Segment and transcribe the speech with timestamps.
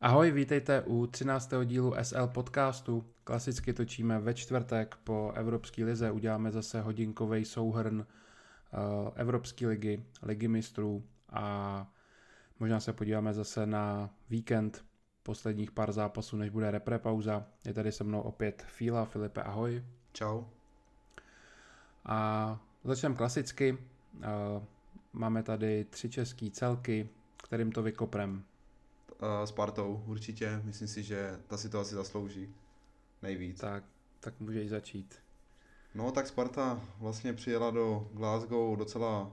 [0.00, 1.50] Ahoj, vítejte u 13.
[1.64, 3.04] dílu SL podcastu.
[3.24, 6.10] Klasicky točíme ve čtvrtek po Evropské lize.
[6.10, 11.86] Uděláme zase hodinkový souhrn uh, Evropské ligy, ligy mistrů a
[12.60, 14.84] možná se podíváme zase na víkend
[15.22, 17.46] posledních pár zápasů, než bude repre pauza.
[17.66, 19.04] Je tady se mnou opět Fíla.
[19.04, 19.84] Filipe, ahoj.
[20.12, 20.44] Čau.
[22.04, 23.72] A začneme klasicky.
[23.72, 24.62] Uh,
[25.12, 28.44] máme tady tři české celky, kterým to vykoprem
[29.44, 30.60] Spartou určitě.
[30.64, 32.54] Myslím si, že ta si to asi zaslouží
[33.22, 33.60] nejvíc.
[33.60, 33.84] Tak,
[34.20, 35.14] tak můžeš začít.
[35.94, 39.32] No tak Sparta vlastně přijela do Glasgow docela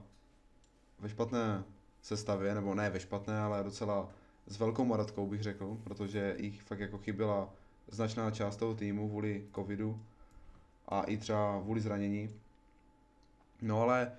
[0.98, 1.64] ve špatné
[2.02, 4.08] sestavě, nebo ne ve špatné, ale docela
[4.46, 7.50] s velkou maratkou bych řekl, protože jich fakt jako chyběla
[7.88, 10.00] značná část toho týmu kvůli covidu
[10.88, 12.30] a i třeba kvůli zranění.
[13.62, 14.12] No ale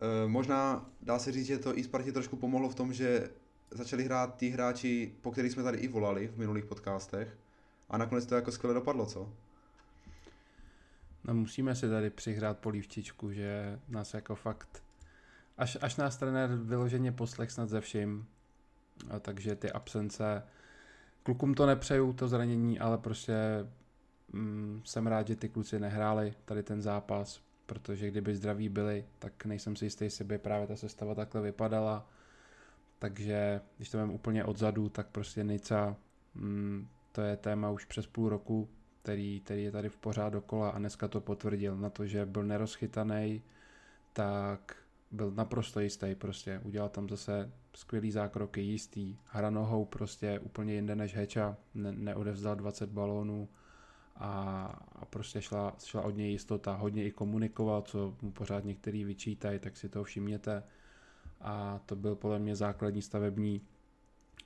[0.00, 3.30] e, možná dá se říct, že to i Spartě trošku pomohlo v tom, že
[3.70, 7.36] začali hrát ti hráči, po kterých jsme tady i volali v minulých podcastech.
[7.90, 9.32] A nakonec to jako skvěle dopadlo, co?
[11.24, 14.82] No musíme si tady přihrát polívčičku, že nás jako fakt,
[15.58, 18.26] až, až nás trenér vyloženě poslech snad ze vším,
[19.10, 20.42] a takže ty absence,
[21.22, 23.34] klukům to nepřeju, to zranění, ale prostě
[24.32, 29.44] mm, jsem rád, že ty kluci nehráli tady ten zápas, protože kdyby zdraví byli, tak
[29.44, 32.08] nejsem si jistý, jestli by právě ta sestava takhle vypadala
[33.04, 35.96] takže když to mám úplně odzadu, tak prostě Nica,
[36.34, 38.68] mm, to je téma už přes půl roku,
[39.02, 41.76] který, který je tady v pořád dokola a dneska to potvrdil.
[41.76, 43.42] Na to, že byl nerozchytaný,
[44.12, 44.76] tak
[45.10, 50.94] byl naprosto jistý prostě, udělal tam zase skvělý zákroky, jistý, hra nohou prostě úplně jinde
[50.94, 53.48] než Heča, ne, neodevzdal 20 balónů
[54.16, 59.04] a, a prostě šla, šla od něj jistota, hodně i komunikoval, co mu pořád některý
[59.04, 60.62] vyčítají, tak si to všimněte
[61.44, 63.60] a to byl podle mě základní stavební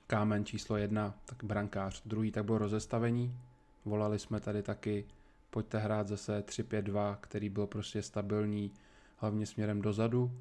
[0.07, 2.01] kámen číslo jedna, tak brankář.
[2.05, 3.37] Druhý tak byl rozestavení,
[3.85, 5.05] volali jsme tady taky,
[5.49, 8.71] pojďte hrát zase 3-5-2, který byl prostě stabilní,
[9.17, 10.31] hlavně směrem dozadu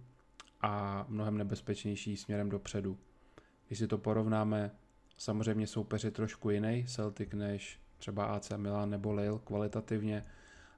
[0.60, 2.98] a mnohem nebezpečnější směrem dopředu.
[3.66, 4.70] Když si to porovnáme,
[5.18, 10.26] samozřejmě soupeř je trošku jiný, Celtic než třeba AC Milan nebo Lille kvalitativně,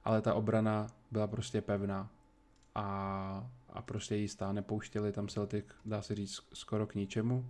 [0.03, 2.09] ale ta obrana byla prostě pevná
[2.75, 4.51] a a prostě jistá.
[4.51, 7.45] Nepouštěli tam Celtic, dá se říct, skoro k ničemu.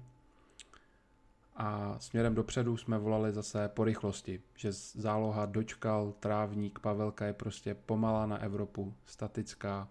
[1.55, 7.73] A směrem dopředu jsme volali zase po rychlosti, že záloha dočkal, trávník, Pavelka je prostě
[7.73, 9.89] pomalá na Evropu, statická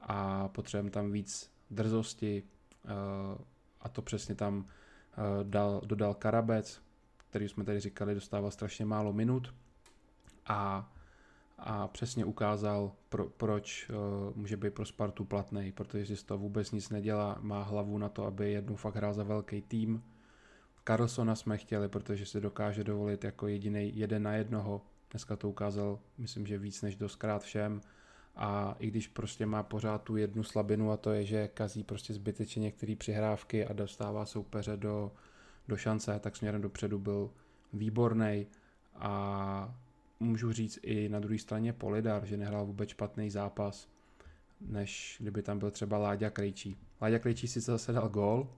[0.00, 2.42] a potřebujeme tam víc drzosti
[2.84, 2.88] eh,
[3.80, 6.82] a to přesně tam eh, dal, dodal Karabec,
[7.16, 9.54] který jsme tady říkali, dostával strašně málo minut
[10.46, 10.90] a
[11.58, 16.38] a přesně ukázal, pro, proč uh, může být pro Spartu platný, protože si z toho
[16.38, 20.02] vůbec nic nedělá, má hlavu na to, aby jednou fakt hrál za velký tým.
[20.84, 24.80] Carlsona jsme chtěli, protože si dokáže dovolit jako jediný jeden na jednoho.
[25.10, 27.80] Dneska to ukázal, myslím, že víc než doskrát všem.
[28.36, 32.14] A i když prostě má pořád tu jednu slabinu a to je, že kazí prostě
[32.14, 35.12] zbytečně některé přihrávky a dostává soupeře do,
[35.68, 37.30] do šance, tak směrem dopředu byl
[37.72, 38.46] výborný
[38.94, 39.74] a
[40.20, 43.88] můžu říct i na druhé straně Polidar, že nehrál vůbec špatný zápas,
[44.60, 46.76] než kdyby tam byl třeba Láďa Krejčí.
[47.00, 48.48] Láďa Krejčí si zase dal gól,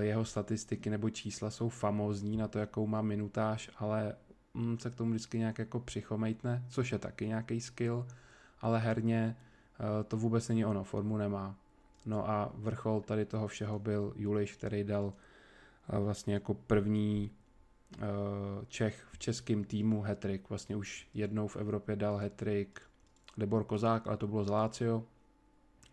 [0.00, 4.16] jeho statistiky nebo čísla jsou famózní na to, jakou má minutáž, ale
[4.54, 8.06] mm, se k tomu vždycky nějak jako přichomejtne, což je taky nějaký skill,
[8.60, 9.36] ale herně
[10.00, 11.56] e, to vůbec není ono, formu nemá.
[12.06, 15.12] No a vrchol tady toho všeho byl Juliš, který dal
[15.88, 17.30] e, vlastně jako první
[18.68, 20.48] Čech v českém týmu hetrik.
[20.48, 22.80] Vlastně už jednou v Evropě dal hetrik
[23.36, 25.04] Debor Kozák, ale to bylo z Lácio,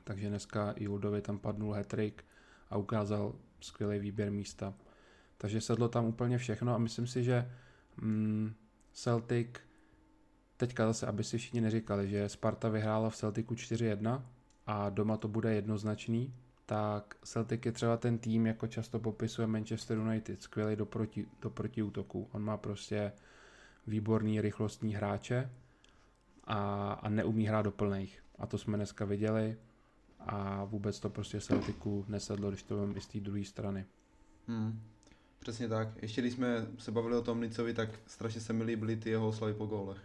[0.04, 2.26] takže dneska i Juldovi tam padnul hetrik
[2.70, 4.74] a ukázal skvělý výběr místa.
[5.38, 7.52] Takže sedlo tam úplně všechno a myslím si, že
[8.02, 8.54] mm,
[8.94, 9.50] Celtic,
[10.58, 14.24] teďka zase, aby si všichni neříkali, že Sparta vyhrála v Celticu 4-1
[14.66, 16.34] a doma to bude jednoznačný,
[16.70, 21.50] tak Celtic je třeba ten tým, jako často popisuje Manchester United, skvělý do, proti, do
[21.50, 22.30] protiútoku.
[22.32, 23.12] On má prostě
[23.88, 25.50] výborný rychlostní hráče
[26.44, 28.24] a, a neumí hrát do plných.
[28.40, 29.58] A to jsme dneska viděli
[30.20, 33.86] a vůbec to prostě Celticu nesedlo, když to vím i z té druhé strany.
[34.48, 34.82] Hmm.
[35.40, 35.88] Přesně tak.
[36.02, 39.28] Ještě když jsme se bavili o tom Nicovi, tak strašně se mi líbily ty jeho
[39.28, 40.02] oslavy po gólech.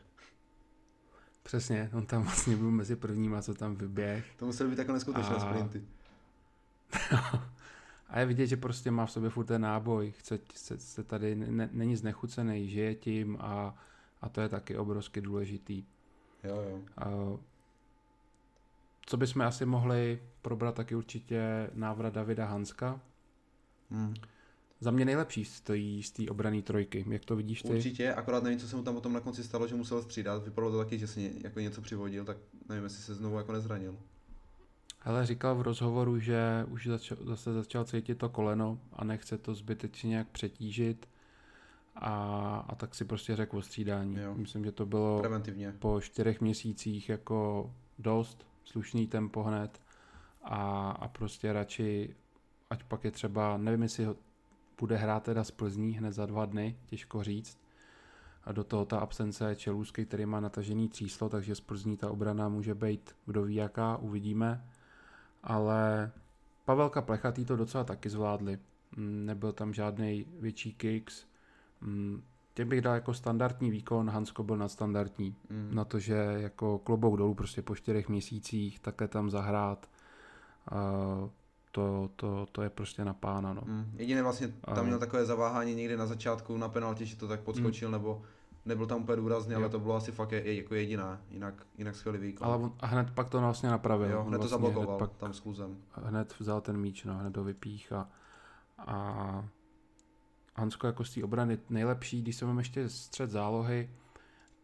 [1.43, 4.25] Přesně, on tam vlastně byl mezi prvníma, co tam vyběh.
[4.37, 5.40] To museli být jako neskutečné a...
[5.40, 5.82] sprinty.
[8.08, 11.34] a je vidět, že prostě má v sobě furt ten náboj, chce, chce, chce tady,
[11.34, 13.75] ne, není znechucený, žije tím a,
[14.22, 15.84] a to je taky obrovsky důležitý.
[16.44, 16.81] Jo, jo.
[16.96, 17.10] A,
[19.06, 23.00] co bychom asi mohli probrat taky určitě návrat Davida Hanska.
[23.90, 24.14] Hmm.
[24.81, 27.04] za mě nejlepší stojí z té obrané trojky.
[27.08, 27.69] Jak to vidíš ty?
[27.69, 30.44] Určitě, akorát nevím, co se mu tam potom na konci stalo, že musel střídat.
[30.44, 32.36] Vypadalo to taky, že si jako něco přivodil, tak
[32.69, 33.96] nevím, jestli se znovu jako nezranil.
[35.06, 39.54] Hele, říkal v rozhovoru, že už začal, zase začal cítit to koleno a nechce to
[39.54, 41.08] zbytečně nějak přetížit
[41.96, 44.16] a, a tak si prostě řekl o střídání.
[44.16, 44.34] Jo.
[44.34, 45.74] Myslím, že to bylo Preventivně.
[45.78, 49.80] po čtyřech měsících jako dost, slušný tempo hned
[50.42, 52.14] a, a prostě radši,
[52.70, 54.16] ať pak je třeba, nevím jestli ho
[54.80, 57.58] bude hrát teda z Plzní hned za dva dny, těžko říct,
[58.44, 62.48] a do toho ta absence Čelůsky, který má natažený tříslo, takže z Plzní ta obrana
[62.48, 64.64] může být kdo ví jaká, uvidíme.
[65.44, 66.11] Ale
[66.64, 68.58] Pavelka Plechatý to docela taky zvládli.
[68.96, 71.26] Mm, nebyl tam žádný větší kicks.
[71.81, 72.23] Mm,
[72.55, 75.37] těm bych dal jako standardní výkon, Hansko byl nadstandardní.
[75.50, 75.70] Mm.
[75.75, 79.88] Na to, že jako klobouk dolů prostě po čtyřech měsících takhle tam zahrát,
[81.70, 83.52] to, to, to je prostě na pána.
[83.52, 83.62] No.
[83.67, 83.94] Mm.
[83.96, 87.88] Jediné vlastně tam měl takové zaváhání někdy na začátku na penaltě, že to tak podskočil,
[87.88, 87.93] mm.
[87.93, 88.23] nebo
[88.64, 92.19] nebyl tam úplně důrazný, ale to bylo asi fakt je, jako jediná, jinak, jinak skvělý
[92.19, 92.46] výkon.
[92.46, 94.11] Ale on, a hned pak to vlastně napravil.
[94.11, 95.76] Jo, hned vlastně, to zablokoval hned pak, tam s kluzem.
[95.93, 98.08] Hned vzal ten míč, no, hned ho vypích a,
[98.78, 99.49] a
[100.56, 103.90] Hansko jako z té obrany nejlepší, když jsem ještě střed zálohy,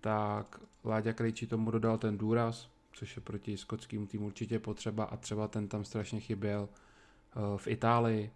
[0.00, 5.16] tak Láďa Krejčí tomu dodal ten důraz, což je proti skotským týmu určitě potřeba a
[5.16, 8.30] třeba ten tam strašně chyběl eh, v Itálii.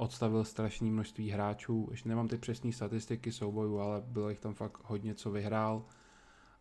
[0.00, 4.80] Odstavil strašné množství hráčů, ještě nemám ty přesné statistiky soubojů, ale bylo jich tam fakt
[4.84, 5.84] hodně, co vyhrál.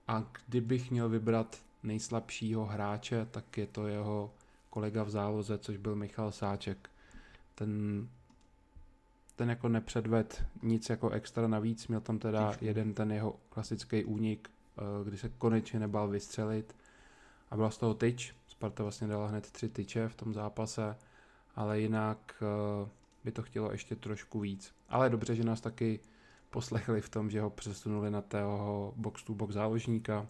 [0.07, 4.33] A kdybych měl vybrat nejslabšího hráče, tak je to jeho
[4.69, 6.89] kolega v záloze, což byl Michal Sáček.
[7.55, 8.07] Ten,
[9.35, 12.65] ten jako nepředved nic jako extra navíc, měl tam teda Tyčku.
[12.65, 16.75] jeden ten jeho klasický únik, eh, kdy se konečně nebal vystřelit
[17.51, 18.35] a byla z toho tyč.
[18.47, 20.95] Sparta vlastně dala hned tři tyče v tom zápase,
[21.55, 24.73] ale jinak eh, by to chtělo ještě trošku víc.
[24.89, 25.99] Ale dobře, že nás taky
[26.49, 30.27] poslechli v tom, že ho přesunuli na tého box-to-box záložníka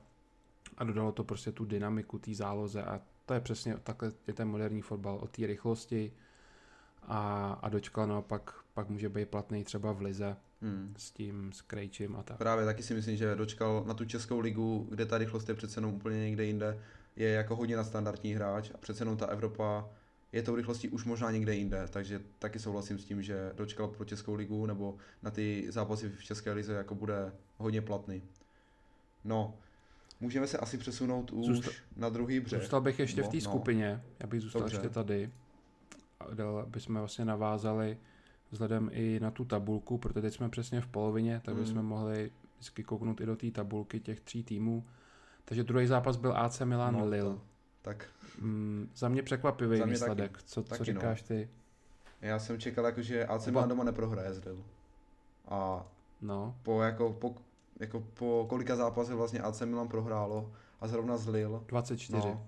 [0.77, 4.47] a dodalo to prostě tu dynamiku té záloze a to je přesně takhle je ten
[4.47, 6.11] moderní fotbal o té rychlosti
[7.01, 10.93] a, a dočkal naopak pak může být platný třeba v Lize hmm.
[10.97, 12.37] s tím s Krejčím a tak.
[12.37, 15.77] Právě taky si myslím, že dočkal na tu českou ligu, kde ta rychlost je přece
[15.77, 16.79] jenom úplně někde jinde,
[17.15, 19.89] je jako hodně na standardní hráč a přece jenom ta Evropa
[20.31, 24.05] je tou rychlostí už možná někde jinde, takže taky souhlasím s tím, že dočkal pro
[24.05, 28.23] Českou ligu nebo na ty zápasy v České lize jako bude hodně platný.
[29.23, 29.57] No,
[30.19, 32.61] můžeme se asi přesunout už Zůsta- na druhý břeh.
[32.61, 33.41] Zůstal bych ještě no, v té no.
[33.41, 34.75] skupině, já bych zůstal Dobře.
[34.75, 35.31] ještě tady,
[36.61, 37.97] aby jsme vlastně navázali
[38.51, 41.85] vzhledem i na tu tabulku, protože teď jsme přesně v polovině, tak bychom mm.
[41.85, 44.85] mohli vždycky kouknout i do té tabulky těch tří týmů.
[45.45, 47.35] Takže druhý zápas byl AC Milan no, Lille.
[47.35, 47.41] To,
[47.81, 48.09] tak
[48.41, 50.31] Mm, za mě překvapivý za mě výsledek.
[50.31, 50.43] Taky.
[50.45, 50.99] Co, co taky no.
[50.99, 51.27] říkáš no.
[51.27, 51.49] ty?
[52.21, 54.41] Já jsem čekal, jako, že AC Milan doma neprohraje z
[55.47, 55.85] A
[56.21, 56.55] no.
[56.63, 57.35] po, jako, po,
[57.79, 61.59] jako po kolika zápasech vlastně AC Milan prohrálo a zrovna z Lille.
[61.67, 62.27] 24.
[62.27, 62.47] No.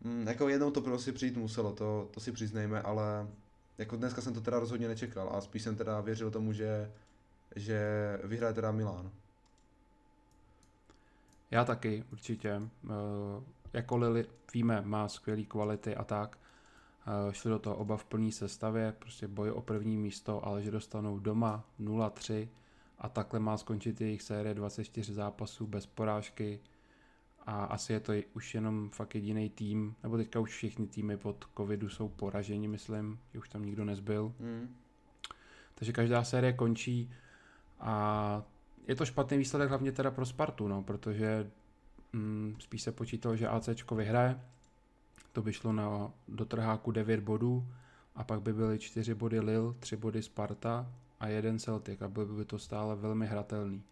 [0.00, 3.28] Mm, jako jednou to prostě přijít muselo, to, to si přiznejme, ale
[3.78, 6.92] jako dneska jsem to teda rozhodně nečekal a spíš jsem teda věřil tomu, že,
[7.56, 7.80] že
[8.24, 9.10] vyhraje teda Milán.
[11.50, 12.62] Já taky, určitě.
[13.72, 16.38] Jako Lily víme, má skvělé kvality a tak.
[17.26, 20.70] Uh, šli do toho oba v plné sestavě, prostě boj o první místo, ale že
[20.70, 22.48] dostanou doma 0-3
[22.98, 26.60] a takhle má skončit jejich série 24 zápasů bez porážky
[27.46, 31.44] a asi je to už jenom fakt jediný tým, nebo teďka už všichni týmy pod
[31.56, 34.32] covidu jsou poraženi, myslím, že už tam nikdo nezbyl.
[34.38, 34.76] Mm.
[35.74, 37.10] Takže každá série končí
[37.80, 38.42] a
[38.88, 41.50] je to špatný výsledek hlavně teda pro Spartu, no, protože
[42.12, 44.40] mm, spíš se počítalo, že AC vyhraje,
[45.32, 47.66] to by šlo na dotrháku 9 bodů
[48.14, 52.26] a pak by byly 4 body Lille, 3 body Sparta a jeden Celtic a byl
[52.26, 53.82] by to stále velmi hratelný.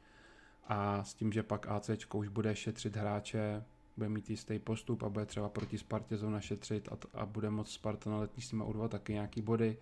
[0.68, 3.64] A s tím, že pak AC už bude šetřit hráče,
[3.96, 7.70] bude mít jistý postup a bude třeba proti Spartě zóna šetřit a, a bude moct
[7.70, 9.76] Sparta na letní s nimi urvat taky nějaký body.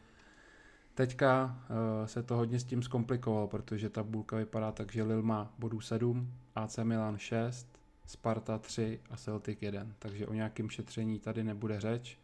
[0.95, 5.23] Teďka uh, se to hodně s tím zkomplikovalo, protože ta bulka vypadá tak, že Lille
[5.23, 9.87] má bodů 7, AC Milan 6, Sparta 3 a Celtic 1.
[9.99, 12.19] Takže o nějakém šetření tady nebude řeč.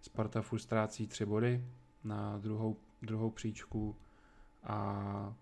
[0.00, 1.64] Sparta furt ztrácí 3 body
[2.04, 3.96] na druhou, druhou příčku
[4.62, 5.34] a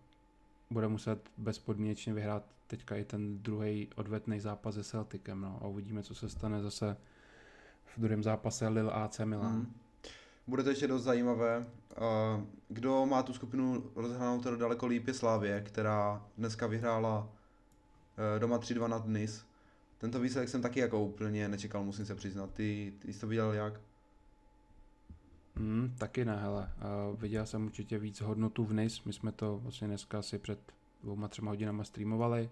[0.71, 5.41] bude muset bezpodmínečně vyhrát teďka i ten druhý odvetný zápas se Celticem.
[5.41, 5.59] No.
[5.63, 6.97] A uvidíme, co se stane zase
[7.97, 9.53] v druhém zápase Lille AC Milan.
[9.53, 9.75] Hmm.
[10.47, 11.67] Bude to ještě dost zajímavé.
[12.69, 17.29] Kdo má tu skupinu rozhranou to daleko líp je Slávě, která dneska vyhrála
[18.37, 19.50] eh, doma 3-2 nad Nice
[20.01, 22.51] tento výsledek jsem taky jako úplně nečekal, musím se přiznat.
[22.55, 23.81] Ty, ty jsi to viděl jak?
[25.55, 26.73] Mm, taky ne, hele.
[27.13, 29.05] Uh, viděl jsem určitě víc hodnotu vniz.
[29.05, 32.51] My jsme to vlastně dneska asi před dvouma, třema hodinama streamovali.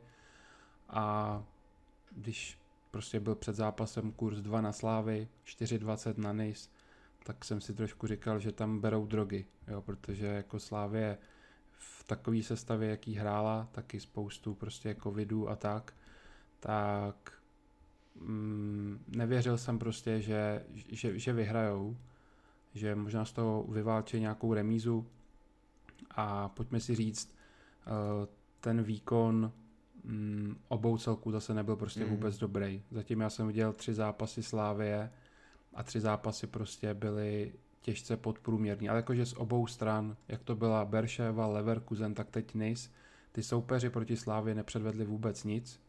[0.89, 1.45] A
[2.11, 2.59] když
[2.91, 6.71] prostě byl před zápasem kurz 2 na Slávy, 4,20 na NIS,
[7.23, 11.19] tak jsem si trošku říkal, že tam berou drogy, jo, protože jako Slávě
[11.71, 15.95] v takové sestavě, jaký hrála, taky spoustu prostě covidů a tak,
[16.61, 17.38] tak
[18.21, 21.97] mm, nevěřil jsem prostě, že, že, že vyhrajou,
[22.75, 25.07] že možná z toho vyválčí nějakou remízu
[26.11, 27.37] a pojďme si říct,
[27.87, 27.91] eh,
[28.61, 29.53] ten výkon
[30.05, 32.11] mm, obou celků zase nebyl prostě mm.
[32.11, 32.83] vůbec dobrý.
[32.91, 35.11] Zatím já jsem viděl tři zápasy Slávie
[35.75, 38.89] a tři zápasy prostě byly těžce podprůměrný.
[38.89, 42.91] Ale jakože z obou stran, jak to byla Berševa, Leverkusen, tak teď Nis,
[43.33, 45.81] ty soupeři proti Slávě nepředvedli vůbec nic.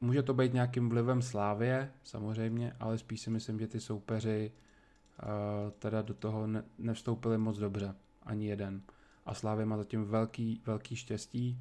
[0.00, 4.52] Může to být nějakým vlivem Slávě, samozřejmě, ale spíš si myslím, že ty soupeři
[5.22, 7.94] uh, teda do toho ne, nevstoupili moc dobře.
[8.22, 8.82] Ani jeden.
[9.26, 11.58] A Slávě má zatím velký, velký štěstí,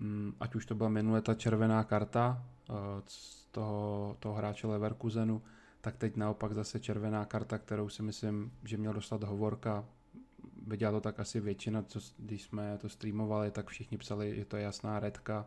[0.00, 5.42] um, ať už to byla minule ta červená karta uh, z toho, toho hráče Leverkusenu,
[5.80, 9.84] tak teď naopak zase červená karta, kterou si myslím, že měl dostat Hovorka.
[10.66, 14.56] Viděla to tak asi většina, co, když jsme to streamovali, tak všichni psali, že to
[14.56, 15.46] je jasná redka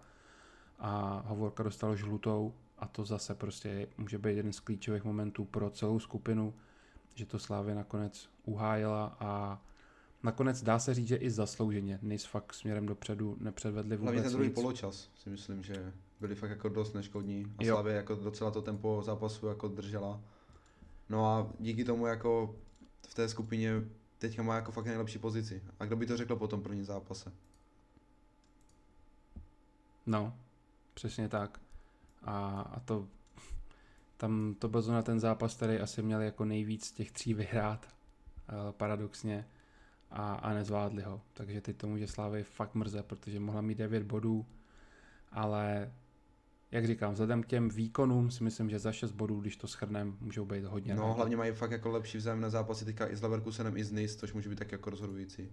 [0.82, 5.70] a Hovorka dostal žlutou a to zase prostě může být jeden z klíčových momentů pro
[5.70, 6.54] celou skupinu,
[7.16, 9.62] že to Slávě nakonec uhájila a
[10.24, 12.00] nakonec dá se říct, že i zaslouženě.
[12.02, 14.56] Nejs fakt směrem dopředu nepředvedli vůbec Hlavně ten druhý nic.
[14.56, 17.76] poločas si myslím, že byli fakt jako dost neškodní a Jo.
[17.76, 20.22] Slavě jako docela to tempo zápasu jako držela.
[21.10, 22.56] No a díky tomu jako
[23.08, 23.72] v té skupině
[24.18, 25.64] teďka má jako fakt nejlepší pozici.
[25.80, 27.32] A kdo by to řekl po tom prvním zápase?
[30.06, 30.34] No,
[31.02, 31.60] přesně tak.
[32.24, 33.08] A, a to
[34.18, 37.88] tam to byl zrovna ten zápas, který asi měli jako nejvíc z těch tří vyhrát,
[38.50, 39.48] eh, paradoxně,
[40.12, 41.22] a, a nezvládli ho.
[41.34, 44.46] Takže teď to může Slávy fakt mrze, protože mohla mít 9 bodů,
[45.32, 45.92] ale
[46.72, 50.18] jak říkám, vzhledem k těm výkonům si myslím, že za 6 bodů, když to schrnem,
[50.20, 51.16] můžou být hodně No rádi.
[51.16, 54.34] hlavně mají fakt jako lepší vzájemné zápasy teďka i s Leverkusenem i s Nice, což
[54.34, 55.52] může být tak jako rozhodující.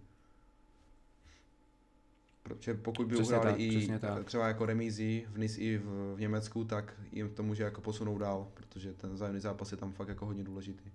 [2.49, 4.25] Protože pokud by Přesně uhrali tak, i tak.
[4.25, 8.19] třeba jako remízy v Nice i v, v Německu, tak jim to může jako posunout
[8.19, 10.91] dál, protože ten vzájemný zápas je tam fakt jako hodně důležitý.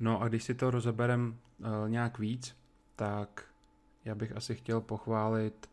[0.00, 2.56] No a když si to rozeberem uh, nějak víc,
[2.96, 3.44] tak
[4.04, 5.70] já bych asi chtěl pochválit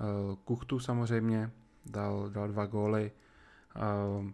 [0.00, 1.50] uh, Kuchtu samozřejmě,
[1.86, 3.12] dal, dal dva góly,
[3.76, 4.30] uh,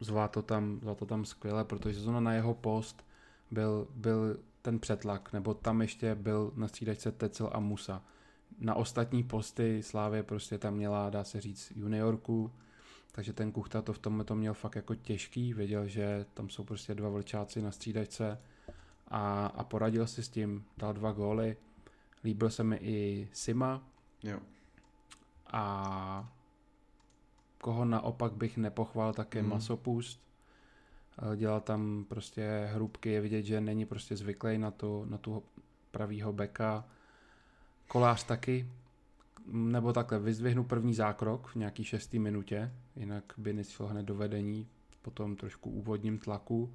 [0.00, 3.06] zvládl to tam, to tam skvěle, protože zrovna na jeho post
[3.50, 8.02] byl, byl ten přetlak, nebo tam ještě byl na střídačce Tecel a Musa.
[8.58, 12.52] Na ostatní posty Slávě prostě tam měla, dá se říct, juniorku,
[13.12, 16.64] takže ten Kuchta to v tomhle to měl fakt jako těžký, věděl, že tam jsou
[16.64, 18.38] prostě dva vlčáci na střídačce
[19.08, 21.56] a, a poradil si s tím, dal dva góly.
[22.24, 23.82] Líbil se mi i Sima
[24.22, 24.38] Jo.
[25.46, 26.32] a
[27.58, 29.48] koho naopak bych nepochval, tak je Mm.
[29.48, 30.25] Masopust.
[31.36, 35.42] Dělal tam prostě hrubky, je vidět, že není prostě zvyklý na, to, na tu
[35.90, 36.84] pravýho beka.
[37.88, 38.70] Kolář taky,
[39.46, 44.66] nebo takhle, vyzdvihnu první zákrok v nějaký šestý minutě, jinak by nešlo hned do vedení
[45.02, 46.74] po tom trošku úvodním tlaku,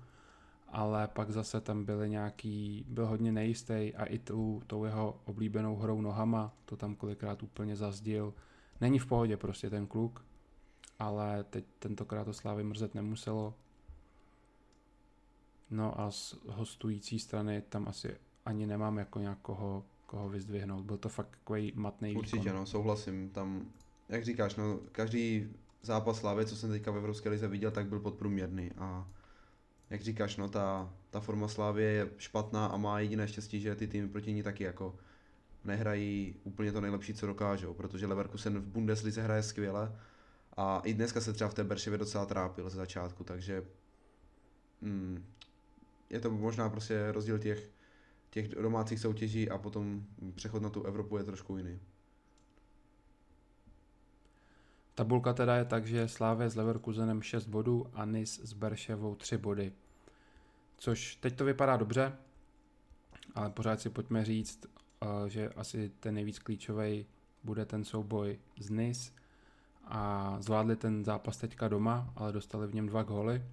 [0.67, 5.75] ale pak zase tam byly nějaký, byl hodně nejistý a i tu, tou jeho oblíbenou
[5.75, 8.33] hrou nohama, to tam kolikrát úplně zazdil.
[8.81, 10.25] Není v pohodě prostě ten kluk,
[10.99, 13.53] ale teď tentokrát to Slávy mrzet nemuselo.
[15.71, 20.85] No a z hostující strany tam asi ani nemám jako nějakého koho vyzdvihnout.
[20.85, 23.29] Byl to fakt takový matný Určitě, no, souhlasím.
[23.29, 23.65] Tam,
[24.09, 25.49] jak říkáš, no, každý
[25.81, 29.07] zápas Slávy, co jsem teďka v Evropské lize viděl, tak byl podprůměrný a
[29.89, 33.87] jak říkáš, no, ta, ta forma Slávy je špatná a má jediné štěstí, že ty
[33.87, 34.95] týmy proti ní taky jako
[35.63, 39.95] nehrají úplně to nejlepší, co dokážou, protože Leverkusen v Bundeslize hraje skvěle
[40.57, 43.63] a i dneska se třeba v té Berševě docela trápil ze začátku, takže
[44.81, 45.25] mm,
[46.11, 47.69] je to možná prostě rozdíl těch,
[48.29, 51.79] těch domácích soutěží a potom přechod na tu Evropu je trošku jiný.
[54.95, 59.37] Tabulka teda je tak, že Slávě s Leverkusenem 6 bodů a Nis s Berševou 3
[59.37, 59.71] body.
[60.77, 62.13] Což teď to vypadá dobře,
[63.35, 67.05] ale pořád si pojďme říct, eh, že asi ten nejvíc klíčový
[67.43, 69.13] bude ten souboj z Nis
[69.83, 73.43] a zvládli ten zápas teďka doma, ale dostali v něm dva góly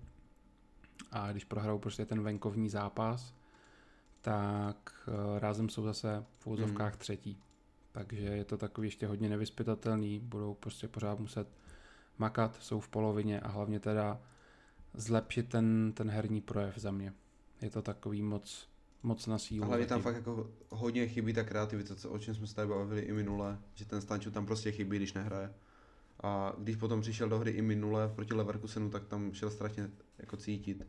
[1.13, 3.35] a když prohrajou prostě ten venkovní zápas,
[4.21, 6.99] tak eh, rázem jsou zase v úzovkách Mhm.
[6.99, 7.39] třetí.
[7.93, 11.49] Takže je to takový ještě hodně nevyspytatelný, budou prostě pořád muset
[12.19, 14.21] makat, jsou v polovině a hlavně teda
[14.95, 17.13] zlepšit ten, ten herní projev za mě.
[17.61, 18.69] Je to takový moc,
[19.03, 19.65] moc na sílu.
[19.65, 22.69] A hlavně tam fakt jako hodně chybí ta kreativita, co, o čem jsme se tady
[22.69, 25.55] bavili i minule, že ten Stanču tam prostě chybí, když nehraje.
[26.23, 30.37] A když potom přišel do hry i minule proti Leverkusenu, tak tam šel strašně jako
[30.37, 30.87] cítit.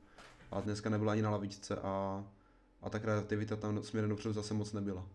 [0.51, 2.25] A dneska nebyla ani na lavičce a,
[2.81, 5.05] a ta kreativita tam směrem dopředu zase moc nebyla.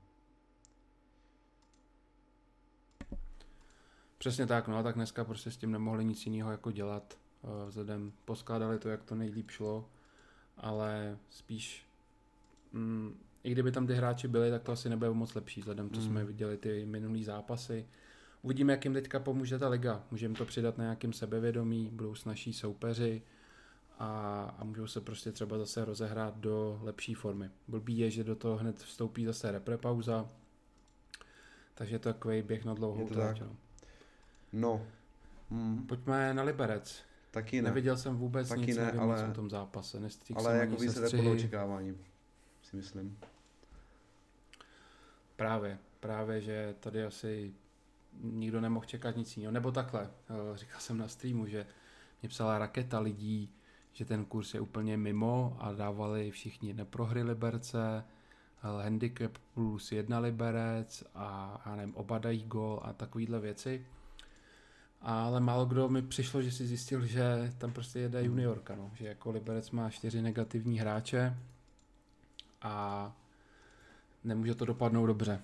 [4.18, 7.18] Přesně tak, no a tak dneska prostě s tím nemohli nic jiného jako dělat.
[7.44, 9.88] Eh, vzhledem poskládali to, jak to nejlíp šlo,
[10.56, 11.86] ale spíš
[12.72, 16.00] mm, i kdyby tam ty hráči byli, tak to asi nebude moc lepší, vzhledem, co
[16.00, 16.06] mm.
[16.06, 17.86] jsme viděli ty minulý zápasy.
[18.42, 20.04] Uvidíme, jak jim teďka pomůže ta liga.
[20.10, 23.22] Můžeme to přidat na nějakým sebevědomí, budou snažší soupeři
[23.98, 27.50] a, a můžou se prostě třeba zase rozehrát do lepší formy.
[27.68, 30.28] Blbý je, že do toho hned vstoupí zase reprepauza,
[31.74, 33.40] takže to je takový běh na dlouhou trať.
[33.40, 33.56] No.
[34.52, 34.86] no.
[35.50, 35.86] Hmm.
[35.86, 37.02] Pojďme na Liberec.
[37.30, 37.68] Taky ne.
[37.68, 40.00] Neviděl jsem vůbec Taky nic, ne, nevím ale, nic o tom zápase.
[40.00, 41.98] Nestřík ale jako výsledek podle očekávání,
[42.62, 43.18] si myslím.
[45.36, 47.54] Právě, právě, že tady asi
[48.20, 49.52] nikdo nemohl čekat nic jiného.
[49.52, 51.66] Nebo takhle, eh, říkal jsem na streamu, že
[52.22, 53.54] mě psala raketa lidí,
[53.94, 60.18] že ten kurz je úplně mimo a dávali všichni neprohry Liberce, eh, handicap plus jedna
[60.18, 63.86] Liberec a já nevím, oba dají gol a takovýhle věci.
[65.00, 68.90] Ale málo kdo mi přišlo, že si zjistil, že tam prostě jede juniorka, no.
[68.94, 71.36] že jako Liberec má čtyři negativní hráče
[72.62, 73.12] a
[74.24, 75.42] nemůže to dopadnout dobře.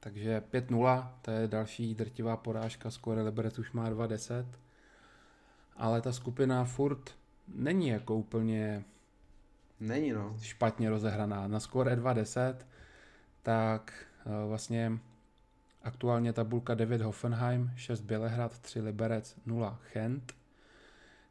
[0.00, 4.46] Takže 5-0, to je další drtivá porážka, skóre Liberec už má 2-10.
[5.78, 7.10] Ale ta skupina furt
[7.54, 8.84] není jako úplně
[9.80, 10.36] není no.
[10.40, 11.48] špatně rozehraná.
[11.48, 12.54] Na skóre 2-10,
[13.42, 14.98] tak uh, vlastně
[15.82, 20.34] aktuálně tabulka 9 Hoffenheim, 6 Bělehrad, 3 Liberec, 0 Chent.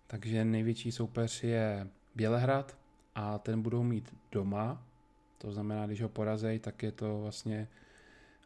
[0.08, 2.78] Takže největší soupeř je Bělehrad
[3.16, 4.84] a ten budou mít doma.
[5.38, 7.68] To znamená, když ho porazej, tak je to vlastně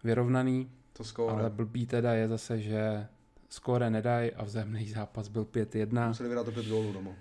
[0.03, 0.71] vyrovnaný.
[0.93, 1.33] To skóre.
[1.33, 3.07] Ale blbý teda je zase, že
[3.51, 6.07] skóre nedají a vzemný zápas byl 5-1.
[6.07, 7.11] Museli vyhrát 5 gólů doma.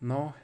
[0.00, 0.34] No,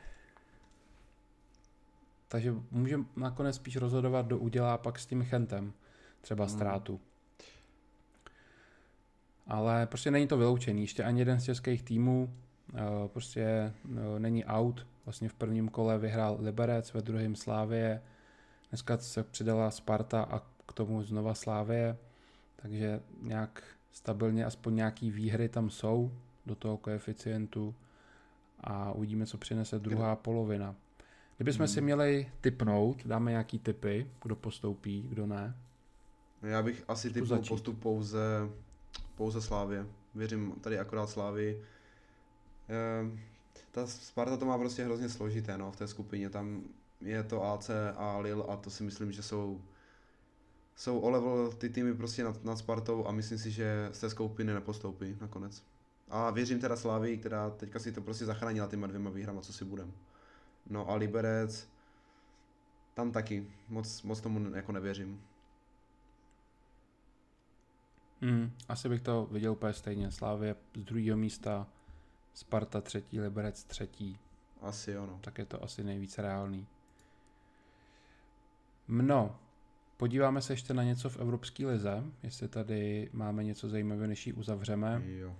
[2.29, 5.73] takže můžeme nakonec spíš rozhodovat, kdo udělá pak s tím Chentem
[6.21, 6.55] třeba hmm.
[6.55, 7.01] ztrátu.
[9.47, 10.83] Ale prostě není to vyloučený.
[10.83, 12.35] Ještě ani jeden z českých týmů
[12.73, 14.87] uh, prostě uh, není out.
[15.05, 18.03] Vlastně v prvním kole vyhrál Liberec, ve druhém Slávě.
[18.71, 21.97] Dneska se přidala Sparta a k tomu znova Slávě,
[22.57, 23.63] takže nějak
[23.95, 26.13] stabilně aspoň nějaký výhry tam jsou
[26.47, 27.75] do toho koeficientu
[28.61, 30.75] a uvidíme, co přinese druhá polovina.
[31.37, 31.75] Kdybychom hmm.
[31.75, 35.57] si měli typnout, dáme nějaký typy, kdo postoupí, kdo ne.
[36.43, 38.49] Já bych asi typnul postup pouze,
[39.15, 39.87] pouze Slávě.
[40.15, 41.63] Věřím tady akorát Slávy.
[42.69, 43.21] Ehm,
[43.71, 46.31] ta Sparta to má prostě hrozně složité no, v té skupině.
[46.31, 46.63] Tam
[47.01, 49.61] je to AC a Lille a to si myslím, že jsou
[50.77, 54.11] jsou o level ty týmy prostě nad, nad Spartou a myslím si, že z té
[54.11, 55.63] skupiny nepostoupí nakonec.
[56.09, 59.65] A věřím teda Slávy, která teďka si to prostě zachránila těma dvěma výhrama, co si
[59.65, 59.93] budem.
[60.67, 61.69] No a Liberec,
[62.95, 65.23] tam taky, moc, moc tomu jako nevěřím.
[68.21, 70.11] Hmm, asi bych to viděl úplně stejně.
[70.11, 71.67] Slávě z druhého místa,
[72.35, 74.19] Sparta třetí, Liberec třetí.
[74.61, 75.19] Asi ono.
[75.21, 76.67] Tak je to asi nejvíce reálný.
[78.89, 79.39] Mno,
[79.97, 84.33] Podíváme se ještě na něco v Evropské lize, jestli tady máme něco zajímavého, než ji
[84.33, 85.03] uzavřeme.
[85.05, 85.37] Jo.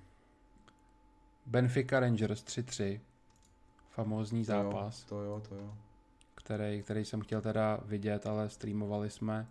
[1.47, 3.01] Benfica Rangers 3-3,
[3.91, 5.05] famózní zápas.
[5.05, 5.75] To jo, to jo.
[6.35, 9.47] Který, který jsem chtěl teda vidět, ale streamovali jsme.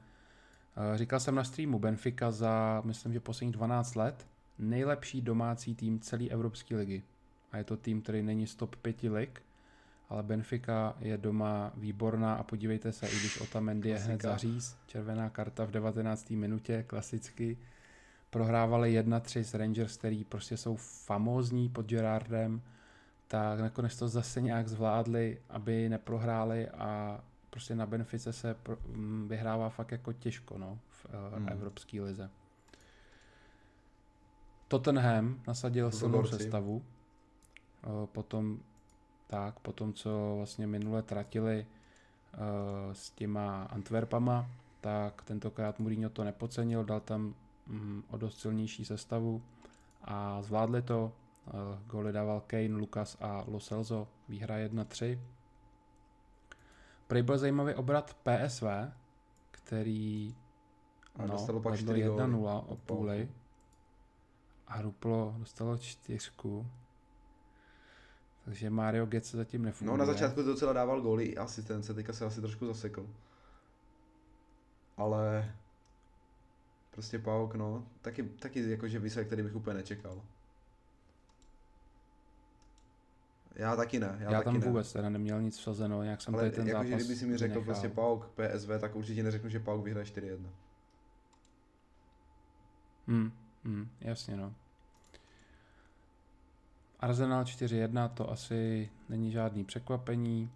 [0.93, 4.27] Eh, říkal jsem na streamu Benfica za, myslím, že posledních 12 let
[4.59, 7.03] nejlepší domácí tým celé Evropské ligy.
[7.51, 9.41] A je to tým, který není z top 5 lig,
[10.13, 15.29] ale Benfica je doma výborná a podívejte se, i když Otamendi je hned zaříz, červená
[15.29, 16.29] karta v 19.
[16.29, 17.57] minutě, klasicky,
[18.29, 22.61] prohrávali 1-3 s Rangers, který prostě jsou famózní pod Gerardem,
[23.27, 28.55] tak nakonec to zase nějak zvládli, aby neprohráli a prostě na Benfice se
[28.87, 31.49] mm, vyhrává fakt jako těžko no, v uh, hmm.
[31.49, 32.29] Evropské lize.
[34.67, 38.59] Tottenham nasadil silnou sestavu, uh, potom
[39.27, 44.49] tak, po tom, co vlastně minule tratili uh, s těma Antwerpama,
[44.81, 47.33] tak tentokrát Mourinho to nepocenil, dal tam
[47.69, 49.41] um, o dost silnější sestavu
[50.01, 51.11] a zvládli to.
[51.47, 51.53] Uh,
[51.87, 55.19] góly dával Kane, Lukas a Lo Celso, výhra 1-3.
[57.07, 58.63] Prej byl zajímavý obrat PSV,
[59.51, 60.35] který
[61.15, 63.29] a no, dostalo pak 1-0 o půli
[64.67, 66.67] a Ruplo dostalo čtyřku.
[68.45, 69.97] Takže Mario Götze zatím nefunguje.
[69.97, 73.09] No na začátku to docela dával góly i asistence, teďka se asi trošku zasekl.
[74.97, 75.55] Ale
[76.91, 80.21] prostě Pauk, no, taky, taky jakože výsledek, který bych úplně nečekal.
[83.55, 84.17] Já taky ne.
[84.19, 84.67] Já, já taky tam ne.
[84.67, 87.37] vůbec teda neměl nic vsazeno, nějak jsem Ale tady ten jakože zápas kdyby si mi
[87.37, 87.73] řekl vynechal.
[87.73, 90.49] prostě Pauk PSV, tak určitě neřeknu, že Pauk vyhraje 4-1.
[93.07, 93.31] Hmm,
[93.63, 94.53] hmm, jasně no.
[97.03, 100.51] Arsenal 4-1, to asi není žádný překvapení.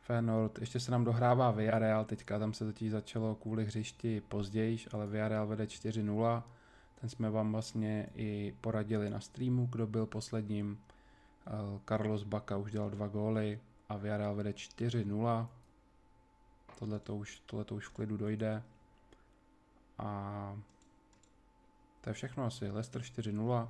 [0.00, 5.06] Feyenoord, ještě se nám dohrává Villarreal teďka, tam se totiž začalo kvůli hřišti později, ale
[5.06, 6.42] Villarreal vede 4-0.
[7.00, 10.78] Ten jsme vám vlastně i poradili na streamu, kdo byl posledním.
[11.46, 11.50] Eh,
[11.88, 15.48] Carlos Bacca už dělal dva góly a Villarreal vede 4-0.
[16.78, 18.62] Tohle to už, tohleto už v klidu dojde.
[19.98, 20.58] A
[22.00, 22.70] to je všechno asi.
[22.70, 23.68] Leicester 4-0,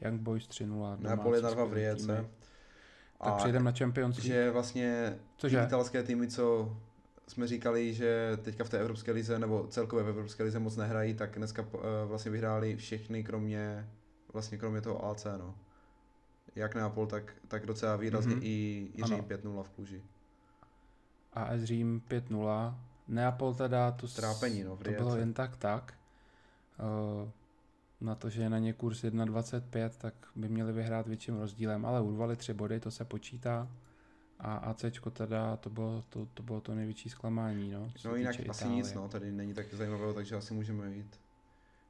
[0.00, 0.96] Young Boys 3-0.
[1.00, 2.28] Napoli na domácí dva v týmy.
[3.24, 4.26] Tak přejdeme na Champions League.
[4.26, 5.62] že vlastně Cože?
[5.66, 6.76] italské týmy, co
[7.28, 11.14] jsme říkali, že teďka v té Evropské lize, nebo celkově v Evropské lize moc nehrají,
[11.14, 13.88] tak dneska uh, vlastně vyhráli všechny, kromě
[14.32, 15.54] vlastně kromě toho AC, no.
[16.56, 18.40] Jak Neapol, tak, tak docela výrazně Mhm.
[18.44, 18.46] mm-hmm.
[18.48, 19.02] i, i.
[19.04, 20.02] Řím 5-0 v Kluži.
[21.32, 22.74] AS Řím 5-0.
[23.08, 25.94] Neapol teda to, Trápení, no, to bylo jen tak tak.
[26.78, 27.30] Eh,
[28.00, 32.00] Na to, že je na ně kurz 1,25, tak by měli vyhrát větším rozdílem, ale
[32.00, 33.68] urvali tři body, to se počítá.
[34.38, 37.90] A ACčko teda, to bylo to, to, bylo to největší zklamání, no.
[38.04, 38.76] No jinak asi Itálie.
[38.76, 41.20] nic, no, tady není tak zajímavého, takže asi můžeme jít.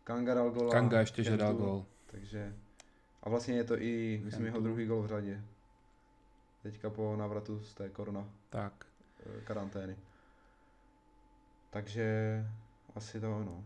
[0.05, 0.73] Kanga dal gola.
[0.73, 1.85] Kanga ještě, že dal gol.
[2.07, 2.55] Takže,
[3.23, 4.69] a vlastně je to i, myslím, jeho Kentu.
[4.69, 5.43] druhý gol v řadě.
[6.63, 8.87] Teďka po návratu z té korona Tak.
[9.27, 9.97] eh, karantény.
[11.71, 12.45] Takže
[12.95, 13.65] asi to, no.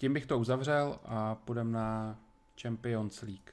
[0.00, 2.18] Tím bych to uzavřel a půjdeme na
[2.62, 3.50] Champions League.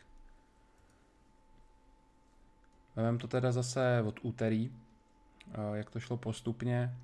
[2.95, 4.71] Vememe to teda zase od úterý,
[5.51, 6.97] eh, jak to šlo postupně.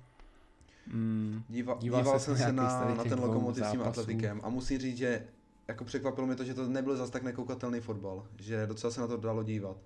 [0.86, 4.48] Mm, Díva, Díval díval, ses jsem se na, na ten lokomotiv s tím atletikem a
[4.48, 5.26] musím říct, že
[5.68, 9.06] jako překvapilo mě to, že to nebyl zas tak nekoukatelný fotbal, že docela se na
[9.06, 9.76] to dalo dívat.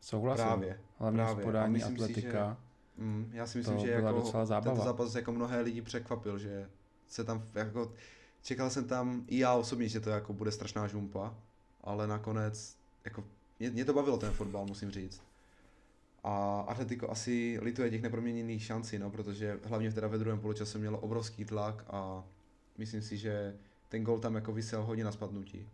[0.00, 0.44] souhlasím.
[0.44, 0.80] Právě.
[0.98, 1.44] Hlavně právě.
[1.44, 2.56] podání myslím si, atletika.
[2.96, 4.70] Mm, já si myslím, To že jako docela zábava.
[4.74, 6.70] tento zápas jako mnohé lidi překvapil, že
[7.08, 7.92] se tam jako,
[8.42, 11.34] čekal jsem tam i já osobně, že to jako bude strašná žumpa,
[11.80, 13.24] ale nakonec jako
[13.58, 15.22] mě, mě to bavilo ten fotbal, musím říct.
[16.24, 20.98] A Atletico asi lituje těch neproměněných šancí, no, protože hlavně teda ve druhém poločase mělo
[20.98, 22.24] obrovský tlak a
[22.78, 23.56] myslím si, že
[23.88, 25.68] ten gol tam jako vysel hodně na spadnutí.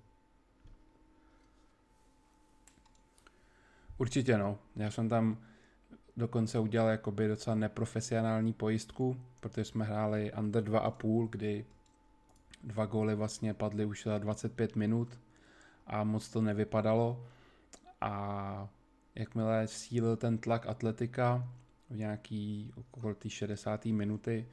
[3.98, 4.58] Určitě no.
[4.76, 5.38] Já jsem tam
[6.16, 11.64] dokonce udělal jakoby docela neprofesionální pojistku, protože jsme hráli under 2,5, kdy
[12.64, 15.18] dva góly vlastně padly už za 25 minut
[15.86, 17.26] a moc to nevypadalo.
[18.00, 18.68] A
[19.14, 21.48] jakmile sílil ten tlak atletika
[21.90, 23.84] v nějaký okolo té 60.
[23.84, 24.46] minuty,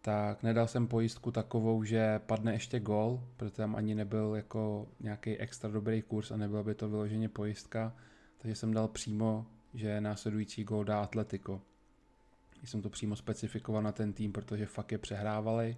[0.00, 5.38] tak nedal jsem pojistku takovou, že padne ještě gól, protože tam ani nebyl jako nějaký
[5.38, 7.92] extra dobrý kurz a nebyla by to vyloženě pojistka,
[8.38, 11.60] takže jsem dal přímo, že následující gól dá Atletico.
[12.64, 15.76] Jsem to přímo specifikoval na ten tým, protože fakt je přehrávali,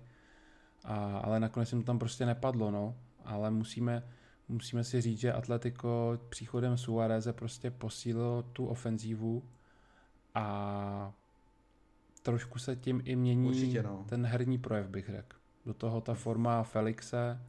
[0.85, 2.97] a, ale nakonec jim to tam prostě nepadlo, no.
[3.25, 4.03] Ale musíme,
[4.49, 9.43] musíme si říct, že Atletico příchodem Suareze prostě posílilo tu ofenzívu
[10.35, 11.13] a
[12.23, 14.05] trošku se tím i mění Určitě, no.
[14.09, 15.37] ten herní projev, bych řekl.
[15.67, 17.41] Do toho ta forma Felixe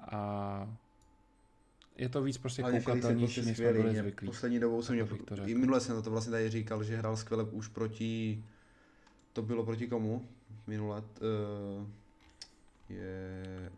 [0.00, 0.76] a
[1.96, 4.28] je to víc prostě koukatelnější, prostě než jsme byli zvyklí.
[4.28, 5.06] Poslední dobou jsem mě,
[5.46, 8.44] i minule jsem to vlastně tady říkal, že hrál skvěle už proti,
[9.32, 10.28] to bylo proti komu?
[10.66, 11.86] Minule, uh,
[12.88, 13.72] je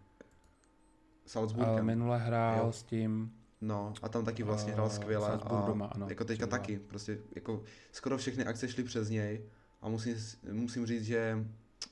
[1.26, 1.72] Salzburgem.
[1.72, 2.72] Ale minule hrál Jo.
[2.72, 5.32] s tím No, a tam taky vlastně hrál eh, skvěle.
[5.32, 6.06] A doma, ano.
[6.08, 6.58] jako teďka třeba.
[6.58, 9.42] taky, prostě jako skoro všechny akce šly přes něj
[9.82, 10.16] a musím,
[10.52, 11.46] musím říct, že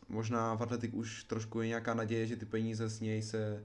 [0.09, 3.65] možná v Atletik už trošku je nějaká naděje, že ty peníze z něj se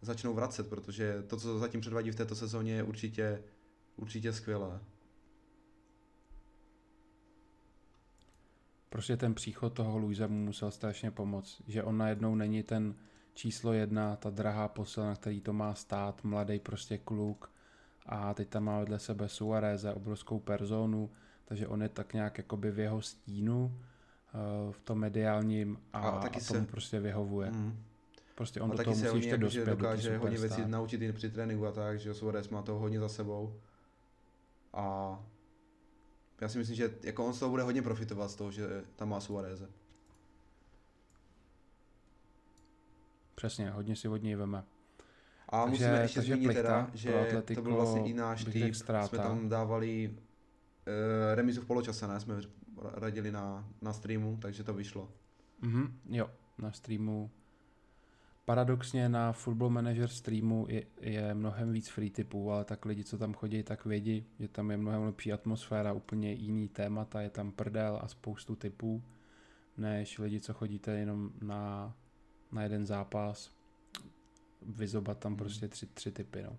[0.00, 3.42] začnou vracet, protože to, co zatím předvádí v této sezóně, je určitě,
[3.96, 4.80] určitě skvělé.
[8.88, 12.94] Prostě ten příchod toho Luise mu musel strašně pomoct, že on najednou není ten
[13.34, 17.50] číslo jedna, ta drahá posila, na který to má stát, mladý prostě kluk
[18.06, 21.10] a teď tam má vedle sebe Suareze, obrovskou personu,
[21.44, 26.22] takže on je tak nějak jakoby v jeho stínu eh, v tom mediálním a, A
[26.22, 27.50] taky a tomu se- prostě vyhovuje.
[27.50, 27.84] Mm.
[28.40, 31.12] Prostě on a do taky toho se musí ještě dospět, dokáže hodně věcí naučit i
[31.12, 33.60] při tréninku a tak, že Suarez má toho hodně za sebou.
[34.72, 35.18] A
[36.40, 39.08] já si myslím, že jako on z toho bude hodně profitovat z toho, že tam
[39.08, 39.68] má Suareze.
[43.34, 44.64] Přesně, hodně si od něj veme.
[45.48, 49.48] A Takže- musíme ještě zmínit teda, že to byl vlastně i náš tým, jsme tam
[49.48, 52.20] dávali uh, remizu v poločase, ne?
[52.20, 52.40] Jsme
[52.94, 55.12] radili na, na streamu, takže to vyšlo.
[55.60, 57.30] Mhm, jo, na streamu.
[58.44, 63.18] Paradoxně na Football Manager streamu je, je mnohem víc free typů, ale tak lidi, co
[63.18, 67.52] tam chodí, tak vědí, že tam je mnohem lepší atmosféra, úplně jiný témata, je tam
[67.52, 69.02] prdel a spoustu typů,
[69.76, 71.94] než lidi, co chodíte jenom na,
[72.52, 73.50] na jeden zápas,
[74.62, 75.38] vyzobat tam Hmm.
[75.38, 76.42] prostě tři, tři typy.
[76.42, 76.56] No.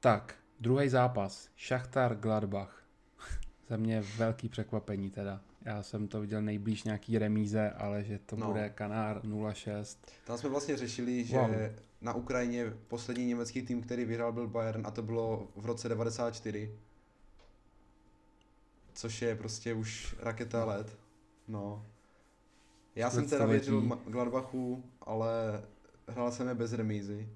[0.00, 2.84] Tak, druhý zápas, Šachtar Gladbach.
[3.68, 5.40] Za mě velký překvapení teda.
[5.64, 8.46] Já jsem to viděl nejblíž nějaký remíze, ale že to No.
[8.46, 9.98] bude Kanár 0-6.
[10.24, 11.50] Tam jsme vlastně řešili, že Wow.
[12.00, 16.72] na Ukrajině poslední německý tým, který vyhrál, byl Bayern a to bylo v roce 94.
[18.94, 20.98] Což je prostě už raketa let.
[21.48, 21.86] No.
[22.94, 25.62] Já jsem teda věřil Gladbachu, ale
[26.08, 27.28] hrál jsem je bez remízy.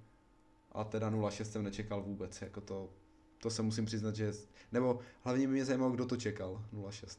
[0.72, 2.90] A teda 0-6 jsem nečekal vůbec, jako to,
[3.38, 4.32] to se musím přiznat, že...
[4.72, 7.18] Nebo hlavně by mě zajímalo, kdo to čekal, 0-6.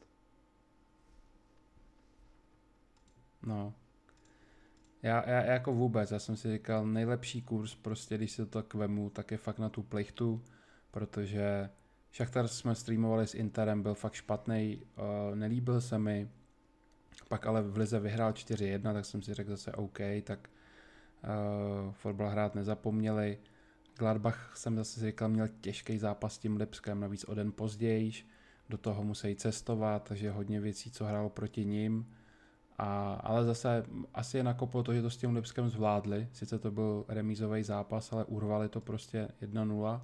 [3.45, 3.73] No.
[5.03, 8.73] Já, já, jako vůbec, já jsem si říkal, nejlepší kurz prostě, když si to tak
[8.73, 10.41] vemu, tak je fakt na tu plechtu,
[10.91, 11.69] protože
[12.11, 16.29] Šachtar jsme streamovali s Interem, byl fakt špatný, uh, nelíbil se mi,
[17.29, 20.49] pak ale v Lize vyhrál 4-1, tak jsem si řekl zase OK, tak
[21.23, 23.37] uh, fotbal hrát nezapomněli.
[23.97, 28.11] Gladbach jsem zase si říkal, měl těžký zápas s tím Lipskem, navíc o den později,
[28.69, 32.05] do toho musí cestovat, takže hodně věcí, co hrálo proti ním.
[32.77, 33.83] A, ale zase
[34.13, 36.27] asi je nakoplo to, že to s tím Lipskem zvládli.
[36.33, 40.01] Sice to byl remízový zápas, ale urvali to prostě 1-0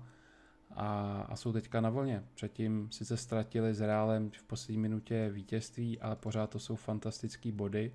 [0.76, 2.24] a, a jsou teďka na vlně.
[2.34, 7.92] Předtím sice ztratili s Reálem v poslední minutě vítězství, ale pořád to jsou fantastický body.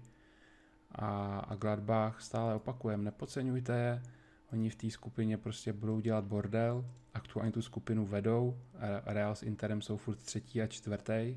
[0.92, 4.02] A, a Gladbach stále opakujem, nepodceňujte je,
[4.52, 6.84] oni v té skupině prostě budou dělat bordel,
[7.14, 11.36] aktuálně tu skupinu vedou, Re- Real s Interem jsou furt třetí a čtvrtý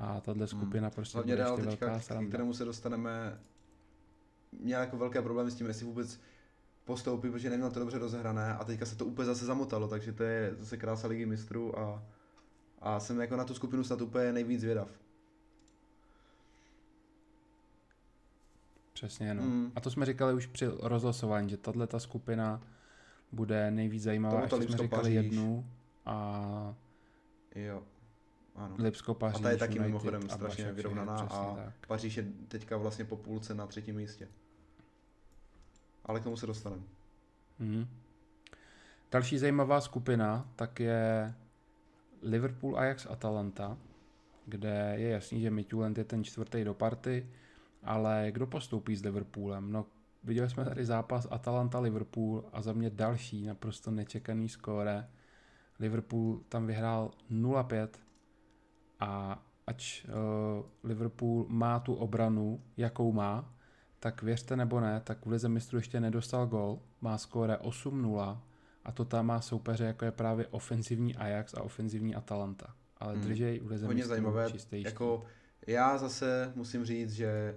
[0.00, 3.40] a tahle skupina prostě Hlavně Real teďka, velká k kterému se dostaneme,
[4.52, 6.20] měl jako velké problémy s tím, jestli vůbec
[6.84, 10.22] postoupí, protože neměl to dobře rozehrané a teďka se to úplně zase zamotalo, takže to
[10.22, 12.02] je zase krása ligy mistrů a,
[12.78, 14.88] a jsem jako na tu skupinu snad úplně nejvíc zvědav.
[18.92, 19.42] Přesně, no.
[19.42, 19.72] Mm.
[19.74, 22.62] A to jsme říkali už při rozhlasování, že tahle ta skupina
[23.32, 25.14] bude nejvíc zajímavá, ještě jsme říkali Paříž.
[25.14, 25.66] jednu
[26.06, 26.74] a
[27.54, 27.82] Jo,
[28.56, 28.74] ano.
[28.78, 31.86] Lipsko Paříž, A ta je taky United mimochodem a strašně Başak, vyrovnaná a tak.
[31.88, 34.28] Paříž je teďka vlastně po půlce na třetím místě.
[36.04, 36.82] Ale k tomu se dostaneme.
[37.58, 37.86] Mhm.
[39.12, 41.34] Další zajímavá skupina, tak je
[42.22, 43.78] Liverpool, Ajax, Atalanta,
[44.46, 47.26] kde je jasný, že Mitulent je ten čtvrtý do party,
[47.82, 49.72] ale kdo postoupí s Liverpoolem?
[49.72, 49.86] No,
[50.24, 55.08] viděli jsme tady zápas Atalanta-Liverpool a za mě další naprosto nečekaný skóre.
[55.80, 57.88] Liverpool tam vyhrál 0-5
[59.00, 60.10] a ač uh,
[60.84, 63.54] Liverpool má tu obranu, jakou má,
[64.00, 68.38] tak věřte nebo ne, tak v Lize mistrů ještě nedostal gol, má skóre 8-0
[68.84, 72.74] a to tam má soupeře jako je právě ofenzivní Ajax a ofenzivní Atalanta.
[72.96, 73.22] Ale Hmm.
[73.22, 75.24] držej v Lize Hodně mistrů zajímavé, čistý Jako
[75.66, 77.56] já zase musím říct, že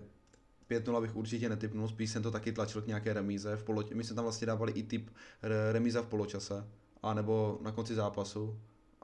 [0.70, 3.56] 5-0 bych určitě netypnul, spíš jsem to taky tlačil k nějaké remíze.
[3.58, 3.84] V polo...
[3.94, 5.10] My jsme tam vlastně dávali i typ
[5.42, 6.68] re- remíza v poločase,
[7.04, 8.60] a nebo na konci zápasu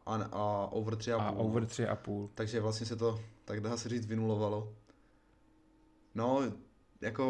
[0.06, 1.20] a, a over 3,5.
[1.20, 1.38] a no.
[1.38, 2.30] over 3,5.
[2.36, 4.74] Takže vlastně se to, tak dá se říct, vynulovalo.
[6.16, 6.42] No,
[7.02, 7.24] jako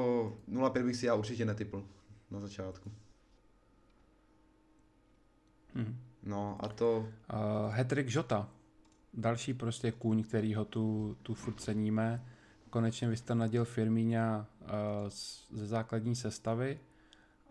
[0.50, 1.84] 0,5 bych si já určitě netypl
[2.32, 2.92] na začátku.
[5.76, 5.98] Mhm.
[6.24, 6.98] No a to,
[7.34, 8.50] Uh, Hedrick Jota,
[9.14, 12.26] další prostě kůň, který ho tu, tu furt ceníme.
[12.70, 14.68] Konečně vystanadil Firmíňa uh,
[15.08, 16.80] z- ze základní sestavy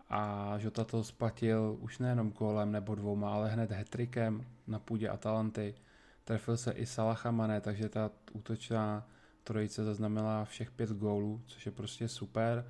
[0.09, 5.75] a Jota to splatil už nejenom gólem nebo dvouma, ale hned hetrikem na půdě Atalanty.
[6.23, 9.07] Trefil se i Salaha Mané, takže ta útočná
[9.43, 12.65] trojice zaznamenala všech pět gólů, což je prostě super.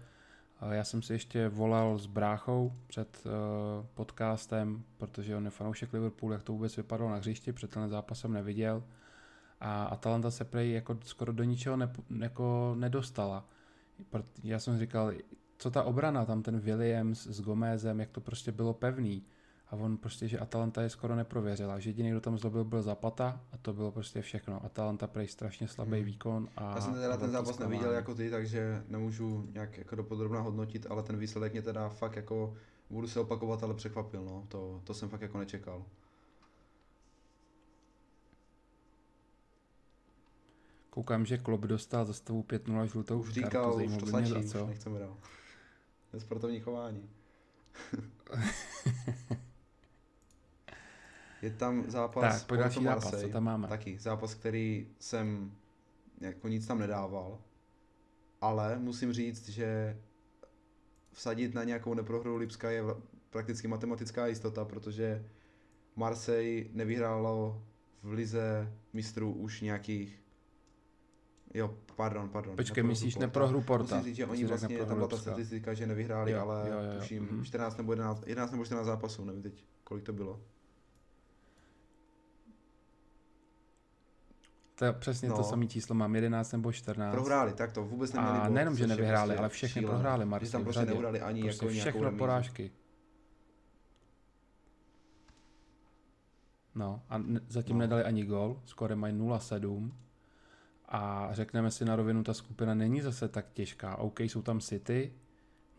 [0.72, 6.34] Já jsem si ještě volal s bráchou před uh, podcastem, protože on je fanoušek Liverpoolu,
[6.34, 8.84] jak to vůbec vypadalo na hřišti, před ten zápas jsem neviděl.
[9.60, 13.46] A Atalanta se prej jako skoro do ničeho ne, jako nedostala.
[14.44, 15.12] Já jsem říkal,
[15.60, 19.24] co ta obrana, tam ten Williams s Gomezem, jak to prostě bylo pevný.
[19.72, 21.80] A on prostě, že Atalanta je skoro neprověřila.
[21.80, 24.66] Že jediný, kdo tam zlobil, byl Zapata a to bylo prostě všechno.
[24.66, 26.06] Atalanta prej strašně slabý Hmm.
[26.06, 26.50] výkon.
[26.58, 27.78] A, já jsem teda ten zápas zklamání.
[27.78, 32.16] neviděl jako ty, takže nemůžu nějak jako dopodrobna hodnotit, ale ten výsledek mě teda fakt
[32.16, 32.54] jako,
[32.90, 34.46] budu se opakovat, ale překvapil, no.
[34.48, 35.86] To, to jsem fakt jako nečekal.
[40.90, 44.40] Koukám, že Klopp dostal za stavu 5-0 žlutou Už říkal, kartu, už to stačí, za
[44.40, 44.68] už co.
[44.68, 45.18] nechceme dál.
[46.12, 47.10] To je sportovní chování.
[51.42, 53.68] Je tam zápas tak, po další zápas, co tam máme?
[53.68, 55.52] Taky, zápas, který jsem
[56.22, 57.40] jako nic tam nedával,
[58.42, 60.00] ale musím říct, že
[61.12, 62.84] vsadit na nějakou neprohru Lipska je
[63.30, 65.26] prakticky matematická jistota, protože
[65.96, 67.64] Marseille nevyhrálo
[68.04, 70.22] v lize mistrů už nějakých
[71.54, 72.56] Jo, pardon, pardon.
[72.56, 73.26] Počkej, myslíš Porta.
[73.26, 73.96] neprohru Porta?
[73.96, 77.00] Musím říct, že oni vlastně, tam byla ta statistika, že nevyhráli, jo, ale jo, jo,
[77.00, 77.44] tuším mm-hmm.
[77.44, 80.42] 14 nebo 11, 11 nebo 14 zápasů, nevím teď, kolik to bylo.
[84.76, 85.36] To je přesně no.
[85.36, 87.12] to samé číslo, mám 11 nebo 14.
[87.12, 88.38] Prohráli, tak to vůbec neměli.
[88.38, 90.04] A nejenom, že nevyhráli, prostě ale všechny šílené.
[90.04, 90.46] prohráli.
[90.46, 92.18] Že tam prostě neuhrali ani prostě jako všechno remízu.
[92.18, 92.72] porážky.
[96.76, 97.80] No a zatím no.
[97.80, 99.92] nedali ani gol, skoro mají 0-7
[100.90, 103.96] a řekneme si na rovinu, ta skupina není zase tak těžká.
[103.96, 105.14] OK, jsou tam City,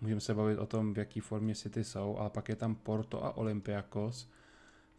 [0.01, 3.25] můžeme se bavit o tom, v jaký formě City jsou, ale pak je tam Porto
[3.25, 4.31] a Olympiakos,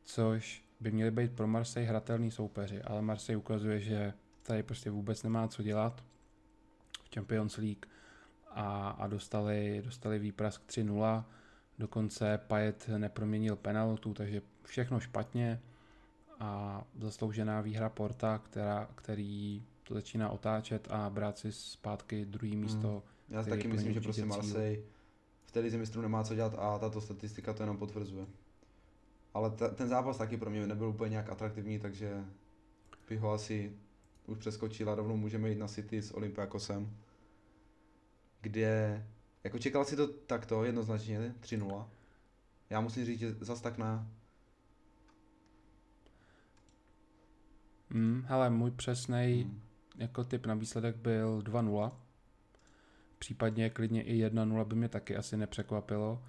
[0.04, 5.24] což by měli být pro Marseille hratelný soupeři, ale Marseille ukazuje, že tady prostě vůbec
[5.24, 6.04] nemá co dělat
[7.04, 7.86] v Champions League
[8.48, 11.24] a, a dostali, dostali výprask 3-0,
[11.80, 15.62] dokonce Payet neproměnil penaltu, takže všechno špatně
[16.40, 22.90] a zasloužená výhra Porta, která, který to začíná otáčet a brát si zpátky druhý místo.
[22.90, 23.38] Hmm.
[23.38, 24.84] Já taky myslím, že prostě Marseille
[25.46, 28.26] v té lize mistrů nemá co dělat a tato statistika to jenom potvrzuje.
[29.34, 32.26] Ale t- ten zápas taky pro mě nebyl úplně nějak atraktivní, takže
[33.10, 33.74] bych ho asi
[34.28, 36.98] už přeskočil a rovnou můžeme jít na City s Olympiakosem,
[38.42, 39.06] kde,
[39.44, 41.88] jako čekal si to takto jednoznačně, 3-0.
[42.70, 44.08] Já musím říct, že zas tak na.
[47.90, 49.62] Hmm, hele, můj přesný hmm.
[50.02, 51.92] Jako typ na výsledek byl 2-0.
[53.20, 56.24] Případně klidně i 1-0 by mě taky asi nepřekvapilo.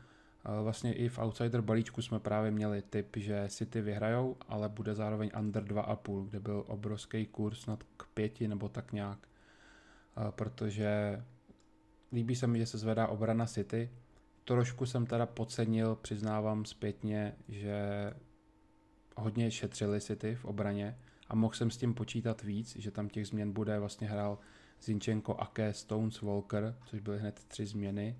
[0.62, 5.30] Vlastně i v Outsider balíčku jsme právě měli typ, že City vyhrajou, ale bude zároveň
[5.38, 9.28] under 2,5, kde byl obrovský kurz nad k pěti nebo tak nějak.
[10.30, 11.22] Protože
[12.12, 13.90] líbí se mi, že se zvedá obrana City.
[14.44, 18.10] Trošku jsem teda podcenil, přiznávám zpětně, že
[19.16, 20.98] hodně šetřili City v obraně
[21.32, 24.38] a mohl jsem s tím počítat víc, že tam těch změn bude, vlastně hrál
[24.82, 28.18] Zinchenko, Ake, Stones, Walker, což byly hned tři změny.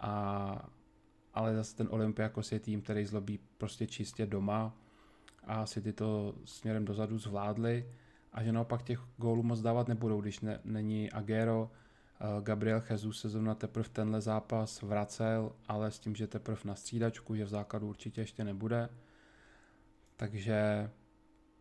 [0.00, 0.68] A
[1.34, 4.76] ale zase ten Olympiakos je tým, který zlobí prostě čistě doma
[5.44, 7.88] a City to směrem dozadu zvládli
[8.32, 11.70] a že naopak těch gólů moc dávat nebudou, když ne, není Agero,
[12.20, 16.74] eh, Gabriel Jesus se zrovna teprve tenhle zápas vracel, ale s tím, že teprve na
[16.74, 18.88] střídačku, že v základu určitě ještě nebude.
[20.16, 20.90] Takže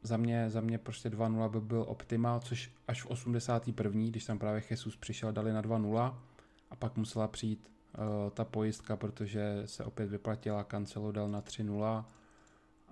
[0.04, 4.02] za mě, za mě prostě 2-0 by byl optimál, což až v 81.
[4.02, 6.16] když tam právě Jesus přišel, dali na 2-0
[6.70, 12.06] a pak musela přijít uh, ta pojistka, protože se opět vyplatila, Cancelo dal na 3-0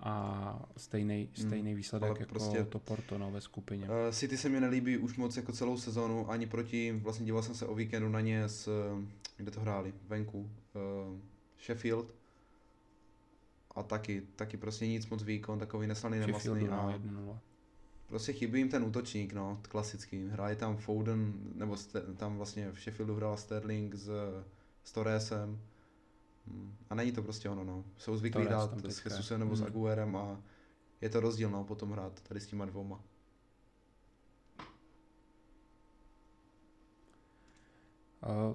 [0.02, 3.84] a stejný, hmm, stejný výsledek jako prostě, to Porto no, ve skupině.
[3.84, 7.54] Uh, City se mi nelíbí už moc jako celou sezonu, ani proti, vlastně díval jsem
[7.54, 8.68] se o víkendu na ně s,
[9.36, 11.18] kde to hráli, venku, uh,
[11.64, 12.19] Sheffield,
[13.74, 16.68] a taky, taky prostě nic moc výkon, takový neslaný, nemastný.
[16.68, 17.00] A
[18.06, 20.28] prostě chybí jim ten útočník, no, klasický.
[20.28, 21.76] Hráli tam Foden, nebo
[22.16, 24.10] tam vlastně v Sheffieldu hrál Sterling s
[24.84, 25.60] s Torresem.
[26.46, 26.76] Hmm.
[26.90, 27.84] A není to prostě ono, no.
[27.98, 29.64] Jsou zvyklí hrát s Jesusem nebo hmm.
[29.64, 30.42] s Aguerem a
[31.00, 33.00] je to rozdíl, no, potom hrát tady s těma dvouma.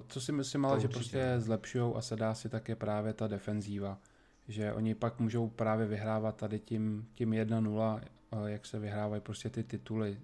[0.08, 4.00] Co si myslím, ale že prostě zlepšují a se dá si také právě ta defenzíva.
[4.48, 8.00] Že oni pak můžou právě vyhrávat tady tím, tím 1-0,
[8.46, 10.20] jak se vyhrávají prostě ty tituly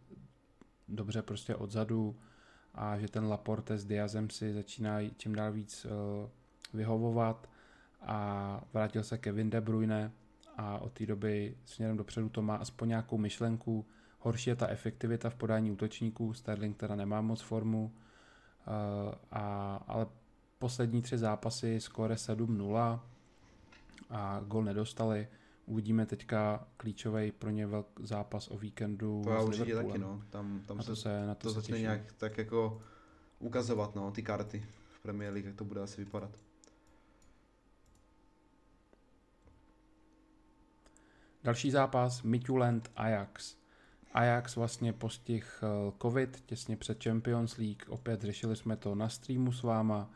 [0.88, 2.16] dobře prostě odzadu,
[2.74, 5.90] a že ten Laporte s Diazem si začíná čím dál víc uh,
[6.74, 7.50] vyhovovat
[8.00, 10.12] a vrátil se Kevin De Bruyne
[10.56, 13.86] a od té doby směrem dopředu to má aspoň nějakou myšlenku.
[14.18, 17.92] Horší je ta efektivita v podání útočníků, Sterling teda nemá moc formu,
[18.66, 20.06] uh, a, ale
[20.58, 23.00] poslední tři zápasy skóre 7-0
[24.10, 25.28] a gol nedostali.
[25.66, 30.22] Uvidíme teďka klíčový pro ně velk zápas o víkendu To já určitě taky, no.
[30.30, 31.82] Tam, tam na to se, na to, to se začne těším.
[31.82, 32.82] nějak tak jako
[33.38, 36.30] ukazovat, no, ty karty v Premier League, jak to bude asi vypadat.
[41.44, 43.56] Další zápas, Midtjylland Ajax.
[44.12, 47.82] Ajax vlastně postih eh, covid těsně před Champions League.
[47.88, 50.10] Opět řešili jsme to na streamu s váma,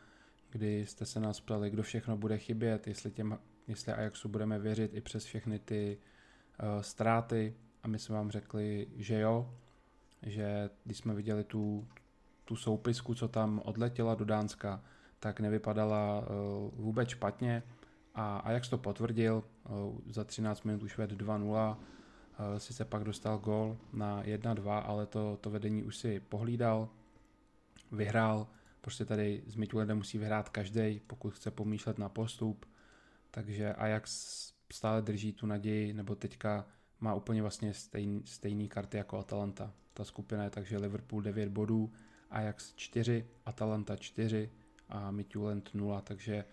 [0.49, 4.93] kdy jste se nás ptali, kdo všechno bude chybět, jestli těm jestli Ajaxu budeme věřit
[4.93, 7.55] i přes všechny ty uh, ztráty.
[7.83, 9.53] A my jsme vám řekli, že jo,
[10.21, 11.87] že když jsme viděli tu,
[12.45, 14.83] tu soupisku, co tam odletěla do Dánska,
[15.19, 16.25] tak nevypadala uh,
[16.73, 17.63] vůbec špatně.
[18.15, 19.43] A Ajax to potvrdil,
[20.09, 21.77] za 13 minut už ved 2-0,
[22.57, 26.89] sice pak dostal gol na 1-2, ale to, to vedení už si pohlídal,
[27.91, 28.47] vyhrál,
[28.81, 32.65] prostě tady s Midtjyllandem musí vyhrát každý, pokud chce pomýšlet na postup,
[33.31, 36.65] takže Ajax stále drží tu naději, nebo teďka
[36.99, 39.73] má úplně vlastně stejný, stejný karty jako Atalanta.
[39.93, 41.91] Ta skupina je takže Liverpool 9 bodů,
[42.29, 44.49] Ajax 4, Atalanta 4
[44.89, 46.45] a Midtjylland 0, takže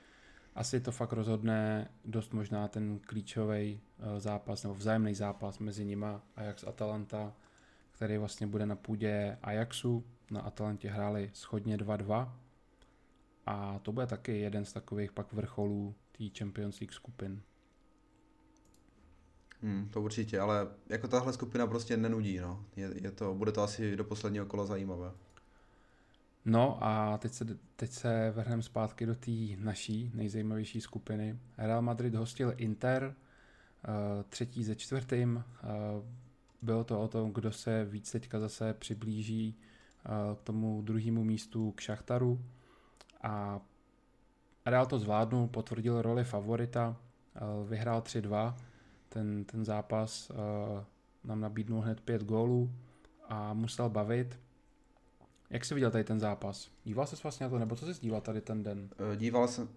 [0.55, 6.22] asi to fakt rozhodne dost možná ten klíčový eh, zápas nebo vzájemný zápas mezi nima
[6.37, 7.35] Ajax Atalanta,
[7.91, 10.05] který vlastně bude na půdě Ajaxu.
[10.31, 12.33] Na Atalantě hráli schodně 2-2
[13.47, 17.42] a to bude taky jeden z takových pak vrcholů té Champions League skupin.
[19.62, 22.64] Hmm, to určitě, ale jako tahle skupina prostě nenudí, no.
[22.76, 25.12] Je, je to, bude to asi do posledního kola zajímavé.
[26.45, 27.45] No a teď se,
[27.76, 31.38] teď se vrhneme zpátky do té naší nejzajímavější skupiny.
[31.59, 35.45] Real Madrid hostil Inter, eh, třetí ze čtvrtým.
[35.45, 35.66] Eh,
[36.62, 41.72] bylo to o tom, kdo se víc teďka zase přiblíží eh, k tomu druhému místu
[41.72, 42.40] k Šachtaru.
[43.25, 43.61] A
[44.66, 46.97] Real to zvládnul, potvrdil roli favorita,
[47.68, 48.55] vyhrál 3-2.
[49.09, 50.33] Ten, ten zápas
[51.25, 52.70] nám nabídnul hned pět gólů
[53.29, 54.41] a musel bavit.
[55.51, 56.70] Jak jsi viděl tady ten zápas?
[56.85, 58.91] Díval jsi vlastně na to, nebo co jsi díval tady ten den?
[59.12, 59.68] Eh, díval jsem,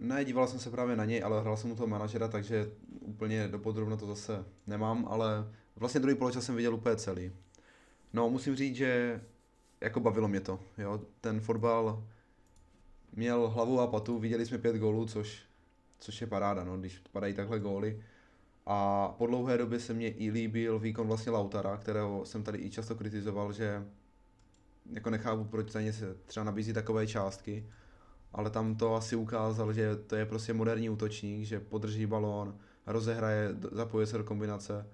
[0.00, 3.48] ne, díval jsem se právě na něj, ale hrál jsem u toho manažera, takže úplně
[3.48, 7.32] dopodrobno to zase nemám, ale vlastně druhý poločas jsem viděl úplně celý.
[8.12, 9.20] No, musím říct, že
[9.80, 12.04] jako bavilo mě to, jo, ten fotbal
[13.12, 15.42] měl hlavu a patu, viděli jsme pět gólů, což,
[15.98, 18.02] což je paráda, no, když padají takhle góly.
[18.66, 22.70] A po dlouhé době se mě i líbil výkon vlastně Lautara, kterého jsem tady i
[22.70, 23.86] často kritizoval, že
[24.92, 27.66] jako nechápu, proč za ně se třeba nabízí takové částky,
[28.32, 33.56] ale tam to asi ukázal, že to je prostě moderní útočník, že podrží balón, rozehraje,
[33.72, 34.86] zapoje se do kombinace.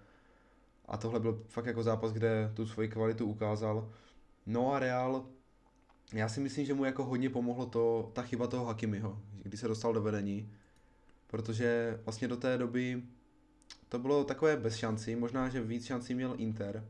[0.89, 3.93] A tohle byl fakt jako zápas, kde tu svoji kvalitu ukázal.
[4.47, 5.27] No a Real,
[6.13, 9.69] já si myslím, že mu jako hodně pomohlo to, ta chyba toho Hakimiho, kdy se
[9.69, 10.53] dostal do vedení,
[11.27, 13.03] protože vlastně do té doby
[13.89, 16.89] to bylo takové bez šancí, možná, že víc šancí měl Inter,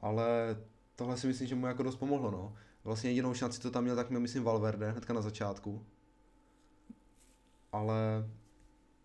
[0.00, 0.56] ale
[0.96, 2.54] tohle si myslím, že mu jako dost pomohlo, no.
[2.84, 5.86] Vlastně jedinou šanci, to tam měl, tak měl, myslím, Valverde, hnedka na začátku.
[7.72, 8.28] Ale,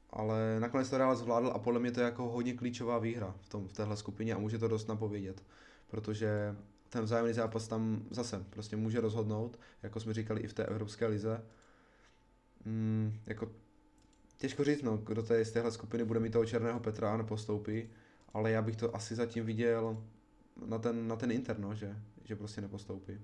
[0.10, 3.50] ale nakonec to Real zvládl a podle mě to je jako hodně klíčová výhra v,
[3.50, 5.44] tom, v téhle skupině a může to dost napovědět,
[5.88, 6.56] protože
[6.96, 11.08] ten vzájemný zápas tam zase prostě může rozhodnout, jako jsme říkali i v té Evropské
[11.08, 11.42] lize.
[12.66, 13.52] Mm, jako
[14.38, 17.90] těžko říct, no, kdo tady z téhle skupiny bude mít toho černého Petra a nepostoupí,
[18.34, 20.04] ale já bych to asi zatím viděl
[20.66, 23.22] na ten, na ten Inter, no, že, že prostě nepostoupí.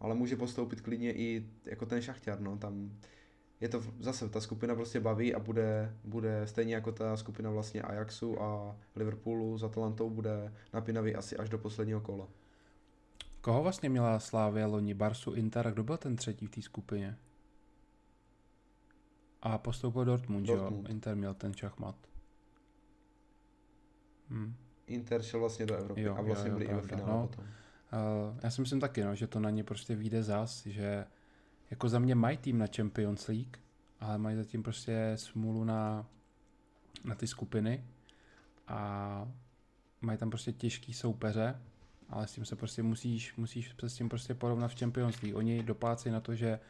[0.00, 2.98] Ale může postoupit klidně i jako ten šachťar, no, tam
[3.60, 7.82] je to zase, ta skupina prostě baví a bude, bude stejně jako ta skupina vlastně
[7.82, 12.28] Ajaxu a Liverpoolu s Atalantou bude napínavý asi až do posledního kola.
[13.42, 14.94] Koho vlastně měla Slávě loni?
[14.94, 17.18] Barsu, Inter a kdo byl ten třetí v té skupině?
[19.42, 20.88] A postoupil Dortmund, Dortmund.
[20.88, 20.92] jo?
[20.92, 21.96] Inter měl ten šachmat.
[24.28, 24.54] Hmm.
[24.86, 27.26] Inter šel vlastně do Evropy jo, a vlastně jo, jo, byli i ve finále no.
[27.26, 27.44] potom.
[27.44, 31.06] Uh, já si myslím taky, no, že to na ně prostě vyjde zas, že
[31.70, 33.56] jako za mě mají tým na Champions League,
[34.00, 36.06] ale mají zatím prostě smůlu na,
[37.04, 37.84] na ty skupiny
[38.68, 39.28] a
[40.00, 41.60] mají tam prostě těžký soupeře,
[42.12, 45.36] ale s tím se prostě musíš, musíš se s tím prostě porovnat v Champions League.
[45.36, 46.60] Oni doplácejí na to, že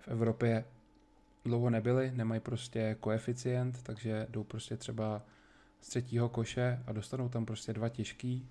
[0.00, 0.64] v Evropě
[1.44, 5.22] dlouho nebyli, nemají prostě koeficient, takže jdou prostě třeba
[5.80, 8.48] z třetího koše a dostanou tam prostě dva těžký.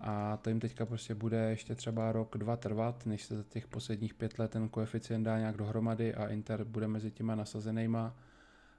[0.00, 3.66] A to jim teďka prostě bude ještě třeba rok, dva trvat, než se za těch
[3.66, 8.16] posledních pět let ten koeficient dá nějak dohromady a Inter bude mezi těma nasazenýma.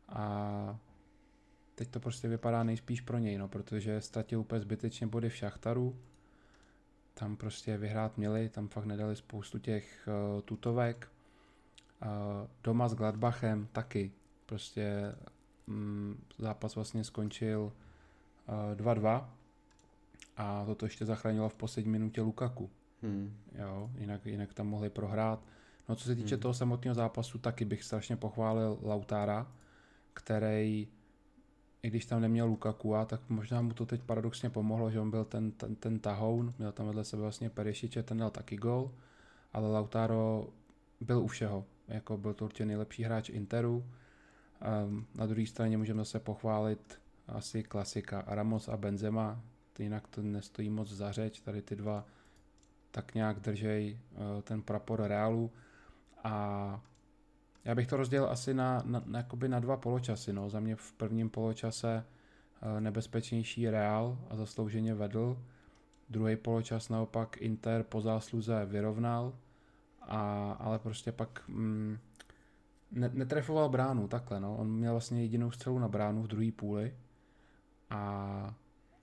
[0.09, 0.79] A
[1.75, 5.99] teď to prostě vypadá nejspíš pro něj, no, protože ztratil úplně zbytečně body v Šachtaru,
[7.13, 11.07] tam prostě vyhrát měli, tam fakt nedali spoustu těch uh, tutovek,
[12.01, 12.07] uh,
[12.63, 14.11] doma s Gladbachem taky,
[14.45, 15.15] prostě
[15.67, 17.73] um, zápas vlastně skončil
[18.75, 19.25] 2-2
[20.37, 22.69] a toto ještě zachránilo v poslední minutě Lukaku.
[23.01, 23.37] Hmm.
[23.55, 25.43] Jo, jinak, jinak tam mohli prohrát.
[25.89, 26.41] No co se týče hmm.
[26.41, 29.51] toho samotného zápasu, taky bych strašně pochválil Lautára,
[30.13, 30.87] který
[31.83, 35.25] i když tam neměl Lukaku, tak možná mu to teď paradoxně pomohlo, že on byl
[35.25, 38.91] ten, ten, ten tahoun, měl tam vedle sebe vlastně Perišiče, ten dal taky gol,
[39.53, 40.47] ale Lautaro
[41.01, 43.85] byl u všeho, jako byl to určitě nejlepší hráč Interu.
[44.85, 48.23] Um, na druhé straně můžeme zase pochválit asi klasika.
[48.27, 49.41] Ramos a Benzema,
[49.79, 52.05] jinak to nestojí moc za řeč, tady ty dva
[52.91, 55.51] tak nějak držej eh, ten prapor Realu
[56.23, 56.81] a
[57.65, 60.33] já bych to rozdělil asi na, na, na, na dva poločasy.
[60.33, 60.49] No.
[60.49, 62.05] Za mě v prvním poločase
[62.61, 65.37] eh, nebezpečnější Real a zaslouženě vedl.
[66.09, 69.33] Druhý poločas naopak Inter po zásluze vyrovnal,
[70.01, 71.97] a, ale prostě pak mm,
[72.91, 74.39] ne, netrefoval bránu, takhle.
[74.39, 74.57] No.
[74.57, 76.95] On měl vlastně jedinou střelu na bránu v druhé půli
[77.89, 78.55] a,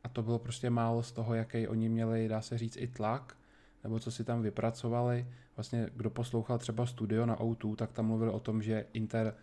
[0.04, 3.36] a to bylo prostě málo z toho, jaký oni měli, dá se říct, i tlak,
[3.84, 5.26] nebo co si tam vypracovali.
[5.56, 9.34] Vlastně kdo poslouchal třeba studio na O2, tak tam mluvil o tom, že Inter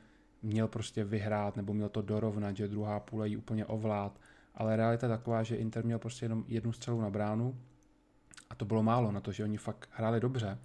[0.42, 4.20] měl prostě vyhrát nebo měl to dorovnat, že druhá půle jí úplně ovlád.
[4.56, 7.58] Ale realita taková, že Inter měl prostě jenom jednu střelu na bránu
[8.50, 10.58] a to bylo málo na to, že oni fakt hráli dobře.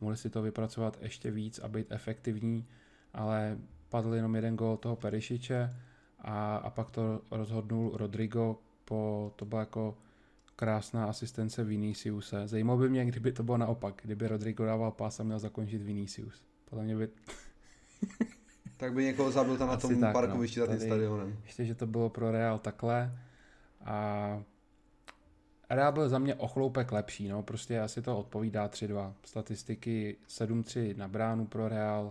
[0.00, 2.66] Mohli si to vypracovat ještě víc a být efektivní,
[3.14, 3.58] ale
[3.88, 5.76] padl jenom jeden gol toho Perišiče
[6.18, 9.98] a, a pak to rozhodnul Rodrigo po, to bylo jako
[10.56, 12.48] krásná asistence Viniciuse.
[12.48, 16.44] Zajímalo by mě, kdyby to bylo naopak, kdyby Rodrigo dával pás a měl zakončit Vinicius.
[16.64, 17.08] Podle mě by...
[18.76, 20.66] tak by někoho zabil tam na tom tak, parkovišti no.
[20.66, 21.38] za tím stadionem.
[21.44, 23.18] Ještě, že to bylo pro Real takhle
[23.84, 24.42] a
[25.70, 29.12] Real byl za mě ochloupek lepší, no, prostě asi to odpovídá 3-2.
[29.24, 32.10] Statistiky 7-3 na bránu pro Real,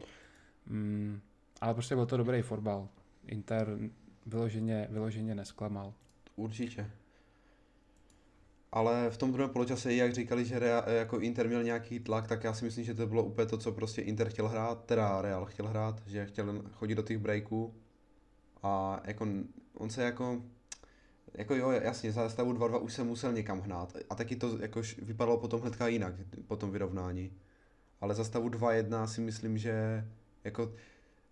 [0.67, 1.19] mm,
[1.61, 2.87] ale prostě byl to dobrý fotbal.
[3.27, 3.77] Inter
[4.25, 5.93] vyloženě, vyloženě nesklamal.
[6.35, 6.91] Určitě.
[8.75, 12.43] Ale v tom druhém poločase, jak říkali, že Real, jako Inter měl nějaký tlak, tak
[12.43, 15.45] já si myslím, že to bylo úplně to, co prostě Inter chtěl hrát, teda Real
[15.45, 17.75] chtěl hrát, že chtěl chodit do těch breaků
[18.63, 19.27] a jako
[19.73, 20.41] on se jako
[21.37, 23.93] jako jo, jasně, za stavu 2-2 už se musel někam hnát.
[24.09, 26.13] A taky to jako vypadalo potom hnedka jinak,
[26.47, 27.31] po tom vyrovnání.
[28.01, 30.05] Ale za stavu 2-1 si myslím, že
[30.43, 30.73] jako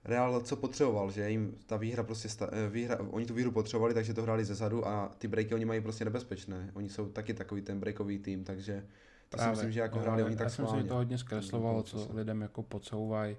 [0.06, 3.94] Real co potřeboval, že jim ta výhra prostě, sta, eh, výhra, oni tu výhru potřebovali,
[3.94, 6.72] takže to hráli ze zadu a ty breaky oni mají prostě nebezpečné.
[6.74, 8.86] Oni jsou taky takový ten breakový tým, takže
[9.30, 9.56] to Právě.
[9.56, 12.10] si myslím, že jako hráli no, oni tak Já jsem si to hodně zkreslovalo, co
[12.14, 13.38] lidem jako podsouvají.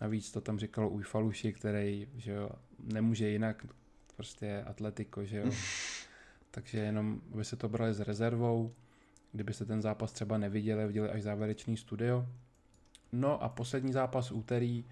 [0.00, 3.66] Navíc to tam říkal Uj Faluši, který že jo, nemůže jinak,
[4.16, 5.50] prostě atletiko, že jo.
[6.50, 8.74] takže jenom by se to brali s rezervou,
[9.32, 12.26] kdybyste ten zápas třeba neviděli, viděli až závěrečný studio.
[13.12, 14.84] No a poslední zápas úterý,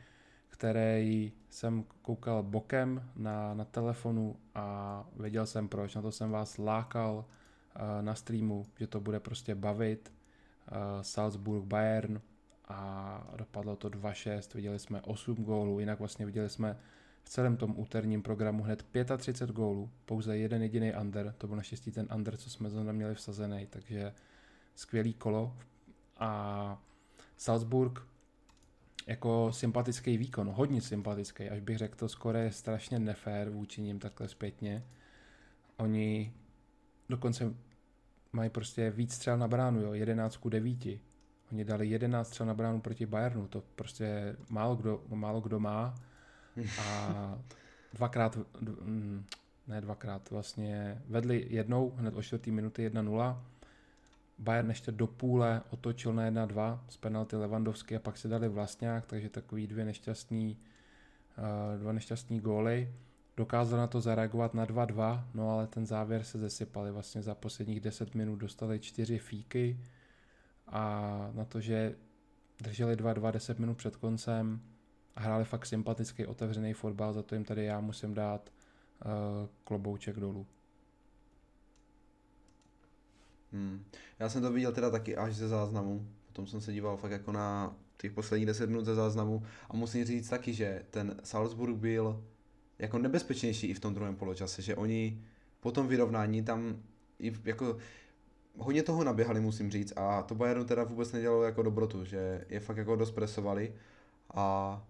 [0.48, 5.94] který jsem koukal bokem na, na telefonu a věděl jsem proč.
[5.94, 10.12] Na to jsem vás lákal uh, na streamu, že to bude prostě bavit.
[10.72, 12.20] Uh, Salzburg Bayern
[12.68, 16.76] a dopadlo to 2-6, viděli jsme 8 gólů, jinak vlastně viděli jsme
[17.22, 18.84] v celém tom úterním programu hned
[19.16, 23.14] 35 gólů, pouze jeden jediný under, to byl naštěstí ten under, co jsme zrovna měli
[23.14, 24.14] vsazený, takže
[24.74, 25.56] skvělý kolo
[26.18, 26.82] a
[27.36, 28.06] Salzburg
[29.08, 33.98] jako sympatický výkon, hodně sympatický, až bych řekl, to skoro je strašně nefér vůči ním
[33.98, 34.84] takhle zpětně.
[35.76, 36.32] Oni
[37.08, 37.54] dokonce
[38.32, 40.78] mají prostě víc střel na bránu, jo, 11 ku 9.
[41.52, 45.94] Oni dali 11 střel na bránu proti Bayernu, to prostě málo kdo, málo kdo má.
[46.80, 47.38] A
[47.94, 48.38] dvakrát,
[49.66, 53.42] ne dvakrát, vlastně vedli jednou, hned o čtvrtý minuty 1-0
[54.38, 59.06] Bayern ještě do půle otočil na 1-2 z penalty Levandovský a pak se dali vlastňák,
[59.06, 60.58] takže takový dvě nešťastný,
[61.38, 62.94] uh, dva nešťastný góly.
[63.36, 66.90] Dokázal na to zareagovat na 2-2, no ale ten závěr se zesypali.
[66.92, 69.80] Vlastně za posledních 10 minut dostali čtyři fíky
[70.66, 71.94] a na to, že
[72.62, 74.60] drželi 2-2 10 minut před koncem
[75.16, 78.50] a hráli fakt sympatický otevřený fotbal, za to jim tady já musím dát
[79.04, 79.10] uh,
[79.64, 80.46] klobouček dolů.
[83.52, 83.84] Hmm.
[84.18, 87.32] Já jsem to viděl teda taky až ze záznamu, potom jsem se díval fakt jako
[87.32, 92.24] na těch posledních 10 minut ze záznamu a musím říct taky, že ten Salzburg byl
[92.78, 95.22] jako nebezpečnější i v tom druhém poločase, že oni
[95.60, 96.82] po tom vyrovnání tam
[97.18, 97.76] i jako
[98.58, 102.60] hodně toho naběhali, musím říct, a to Bayernu teda vůbec nedělalo jako dobrotu, že je
[102.60, 103.74] fakt jako dost presovali
[104.34, 104.86] a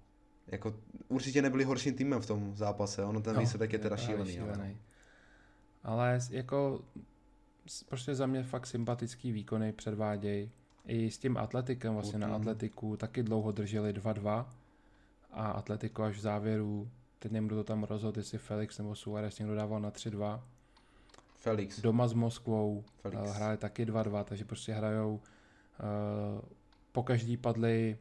[0.46, 0.74] jako
[1.08, 4.32] určitě nebyli horším týmem v tom zápase, ono ten no, výsledek je teda šílený.
[4.32, 4.76] šílený.
[5.82, 6.80] Ale, ale jako
[7.88, 10.50] prostě za mě fakt sympatický výkony předvádějí.
[10.86, 14.46] I s tím atletikem vlastně na atletiku taky dlouho drželi 2-2
[15.30, 19.38] a atletiko až v závěru, teď nevím, kdo to tam rozhodl, jestli Felix nebo Suarez
[19.38, 20.40] někdo dával na 3-2.
[21.36, 21.80] Felix.
[21.80, 23.20] Doma s Moskvou Felix.
[23.22, 25.20] Uh, hráli taky 2-2, takže prostě hrajou uh,
[26.92, 27.98] po každý padly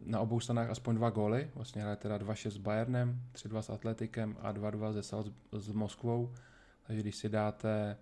[0.00, 4.36] na obou stranách aspoň dva góly, vlastně hráli teda 2-6 s Bayernem, 3-2 s Atletikem
[4.40, 6.34] a 2-2 ze Salz- s Moskvou,
[6.86, 7.96] takže když si dáte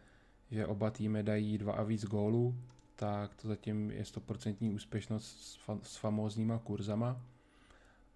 [0.51, 2.55] že oba týmy dají dva a víc gólů,
[2.97, 7.21] tak to zatím je 100% úspěšnost s, fa- s famózníma kurzama.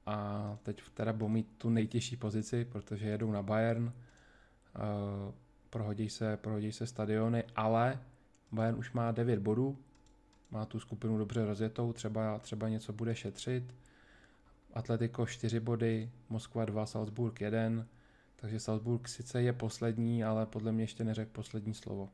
[0.06, 3.92] A teď teda budou mít tu nejtěžší pozici, protože jedou na Bayern, uh,
[5.70, 8.00] prohodí, se, prohodí se stadiony, ale
[8.52, 9.78] Bayern už má 9 bodů,
[10.50, 13.74] má tu skupinu dobře rozjetou, třeba, třeba něco bude šetřit.
[14.74, 17.86] Atletico 4 body, Moskva 2, Salzburg 1,
[18.36, 22.08] takže Salzburg sice je poslední, ale podle mě ještě neřekl poslední slovo.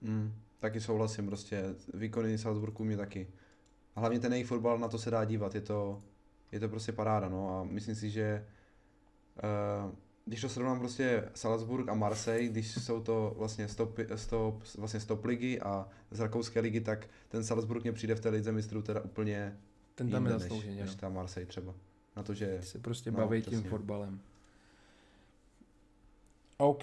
[0.00, 3.28] Mm, taky souhlasím, prostě výkony Salzburgu mě taky.
[3.96, 6.02] A hlavně ten jejich fotbal, na to se dá dívat, je to,
[6.52, 8.46] je to prostě paráda, no a myslím si, že
[9.86, 9.92] uh,
[10.24, 15.24] když to srovnám prostě Salzburg a Marseille, když jsou to vlastně stop, stop, vlastně stop
[15.24, 19.00] ligy a z rakouské ligy, tak ten Salzburg mě přijde v té lize mistrů teda
[19.00, 19.58] úplně
[19.94, 20.80] Ten tam je zaslouženě.
[20.80, 21.74] než, než ta Marseille třeba.
[22.16, 22.58] Na to, že...
[22.62, 23.70] se prostě No, baví tím přesně.
[23.70, 24.20] fotbalem.
[26.58, 26.82] OK,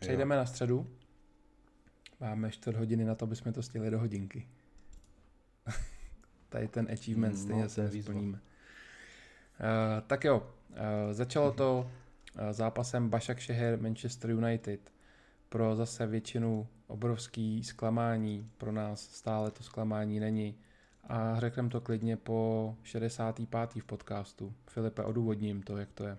[0.00, 0.86] přejdeme na středu.
[2.20, 4.48] Máme čtvrt hodiny na to, aby jsme to stihli do hodinky.
[6.48, 8.40] Tady ten achievement Mm, stejně no, se nesplníme.
[9.60, 10.38] Uh, tak jo,
[10.70, 10.76] uh,
[11.12, 11.90] začalo to
[12.34, 14.92] uh, zápasem Başak Šeher Manchester United.
[15.48, 20.58] Pro zase většinu obrovský zklamání, pro nás stále to zklamání není.
[21.08, 23.82] A řekneme to klidně po 65.
[23.82, 24.54] v podcastu.
[24.70, 26.18] Filipe, odůvodním to, jak to je.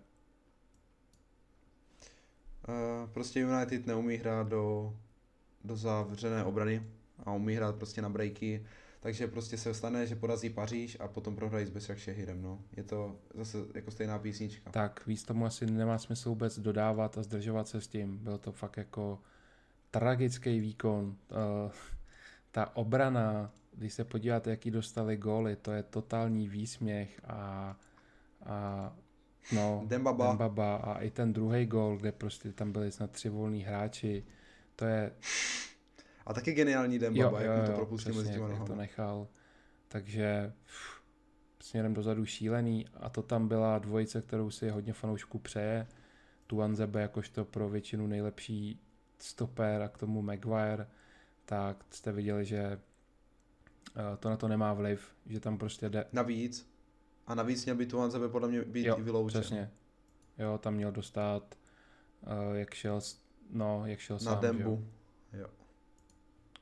[2.68, 4.93] Uh, prostě United neumí hrát do,
[5.66, 6.84] do zavřené obrany
[7.26, 8.66] a umí hrát prostě na breaky,
[8.99, 12.59] takže prostě se stane, že porazí Paříž a potom prohrají s Besiktasem, no.
[12.78, 14.72] Je to zase jako stejná písnička.
[14.72, 18.18] Tak víc tomu asi nemá smysl vůbec dodávat a zdržovat se s tím.
[18.18, 19.20] Byl to fakt jako
[19.91, 21.16] tragický výkon.
[21.32, 21.72] Eh,
[22.51, 27.78] Ta obrana, když se podíváte, jaký dostali góly, to je totální výsměch a,
[28.45, 28.93] a
[29.53, 30.28] no, Dembaba.
[30.28, 34.24] Dembaba a i ten druhý gól, kde prostě tam byli snad tři volní hráči,
[34.76, 35.11] to je
[36.26, 39.28] A taky geniální Dembaba, jak mu to propustil mezi těma to nechal.
[39.88, 41.01] Takže pff,
[41.61, 45.88] směrem dozadu šílený a to tam byla dvojice, kterou si hodně fanoušků přeje.
[46.47, 48.80] Tuanzebe jakožto pro většinu nejlepší
[49.19, 50.88] stoper a k tomu Maguire,
[51.45, 56.69] tak jste viděli, že eh, to na to nemá vliv, že tam prostě jde, Navíc,
[57.28, 59.41] a navíc měl by tu Hanzebe podle mě být Jo, i vyloučen.
[59.41, 59.71] přesně,
[60.38, 61.55] jo, tam měl dostat,
[62.23, 63.01] eh, jak šel,
[63.50, 64.54] no, jak šel Na sám, že jo?
[64.54, 64.88] Dembu.
[65.34, 65.48] Jo.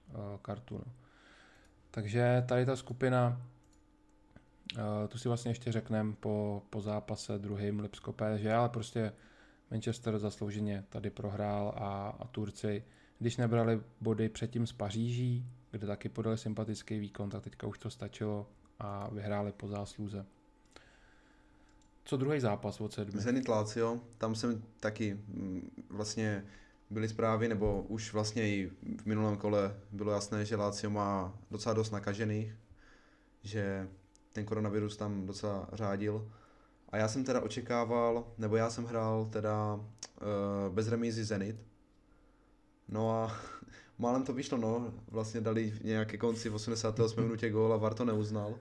[0.10, 0.78] eh, kartu.
[0.78, 0.94] No.
[1.92, 3.42] Takže tady ta skupina,
[4.78, 9.14] eh, tu si vlastně ještě řekneme po, po zápase druhým Lipsko PSG, ale prostě
[9.72, 12.84] Manchester zaslouženě tady prohrál a, a Turci,
[13.20, 17.90] když nebrali body předtím z Paříží, kde taky podali sympatický výkon, tak teďka už to
[17.90, 20.26] stačilo a vyhráli po zásluze.
[22.06, 23.22] Co druhý zápas od sedmi?
[23.22, 26.46] Zenit Lazio, tam jsem taky mm, vlastně
[26.94, 28.72] byly zprávy, nebo už vlastně i
[29.02, 32.56] v minulém kole bylo jasné, že Lazio má docela dost nakažených,
[33.44, 33.88] že
[34.32, 36.32] ten koronavirus tam docela řádil.
[36.90, 39.82] A já jsem teda očekával, nebo já jsem hrál teda uh,
[40.74, 41.56] bez remízy Zenit.
[42.90, 43.32] No a
[43.98, 44.94] málem to vyšlo, no.
[45.12, 48.56] Vlastně dali nějaké konci v 88 minutě gól a VAR to neuznal.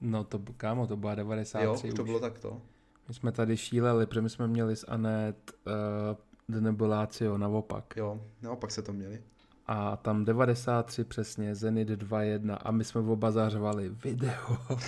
[0.00, 1.96] No to, kámo, to byla 93 Jo, už.
[1.96, 2.62] to bylo takto.
[3.08, 5.72] My jsme tady šíleli, protože my jsme měli s Anet uh,
[6.48, 7.96] Denebulácio naopak.
[7.96, 9.22] Jo, naopak se to měli.
[9.66, 14.58] A tam 93 přesně, Zenit 2-1 a my jsme oba zařvali video.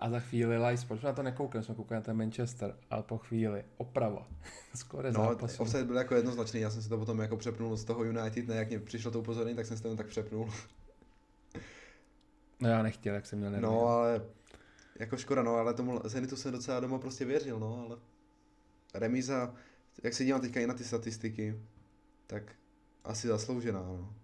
[0.00, 3.02] a za chvíli Live Sport, jsme na to nekoukali, jsme koukali na ten Manchester, ale
[3.02, 4.26] po chvíli oprava.
[4.74, 5.62] Skoro No, zápasu.
[5.62, 8.56] offside byl jako jednoznačný, já jsem si to potom jako přepnul z toho United, ne
[8.56, 10.48] jak mě přišlo to upozornění, tak jsem si to tak přepnul.
[12.60, 13.66] No já nechtěl, jak jsem měl nervy.
[13.66, 14.22] No, ale
[14.98, 17.96] jako škoda, no, ale tomu Zenitu jsem docela doma prostě věřil, no, ale
[18.94, 19.54] remíza,
[20.02, 21.60] jak se dívám teďka i na ty statistiky,
[22.26, 22.42] tak
[23.04, 24.14] asi zasloužená, no.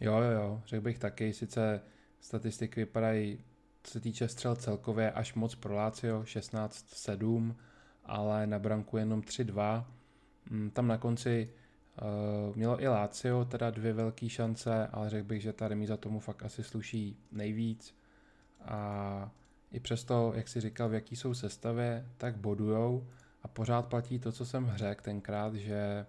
[0.00, 1.80] Jo, jo, jo, řekl bych taky, sice
[2.20, 3.44] statistiky vypadají,
[3.82, 7.54] co se týče střel celkově, až moc pro Lazio, 16-7,
[8.04, 9.84] ale na branku jenom 3-2.
[10.50, 11.50] Mm, Tam na konci
[12.50, 16.20] uh, mělo i Lazio teda dvě velké šance, ale řekl bych, že ta remíza tomu
[16.20, 17.94] fakt asi sluší nejvíc.
[18.60, 19.30] A
[19.72, 23.06] i přesto, jak si říkal, v jaký jsou sestavě, tak bodujou
[23.42, 26.06] a pořád platí to, co jsem řekl tenkrát, že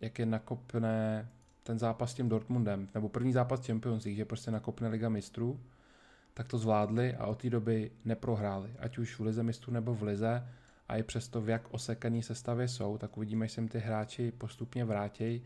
[0.00, 1.28] jak je nakopne
[1.62, 5.60] ten zápas s tím Dortmundem, nebo první zápas Champions League, že prostě nakopne Liga mistrů,
[6.34, 10.02] tak to zvládli a od té doby neprohráli, ať už v Lize mistrů nebo v
[10.02, 10.48] Lize
[10.88, 14.84] a i přesto v jak osekaný sestavě jsou, tak uvidíme, jestli jim ty hráči postupně
[14.84, 15.42] vrátí,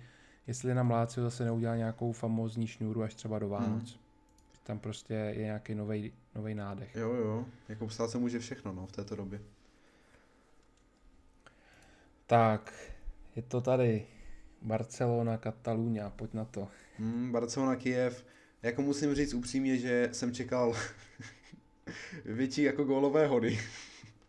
[0.47, 3.91] jestli nám Lazio zase neudělá nějakou famózní šňůru až třeba do Vánoc.
[3.91, 4.04] Hmm.
[4.65, 6.97] Tam prostě je nějaký nový nádech.
[6.97, 9.41] Jo, jo, jako stát se může všechno, no, v této době.
[12.27, 12.91] Tak,
[13.37, 14.07] je to tady
[14.63, 16.69] Barcelona, Katalunia, pojď na to.
[16.99, 18.27] Hmm, Barcelona, Kiev,
[18.63, 20.77] jako musím říct upřímně, že jsem čekal
[22.25, 23.59] větší jako gólové hody.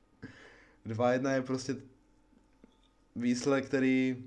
[0.85, 1.75] 2-1 je prostě
[3.15, 4.23] výsledek, který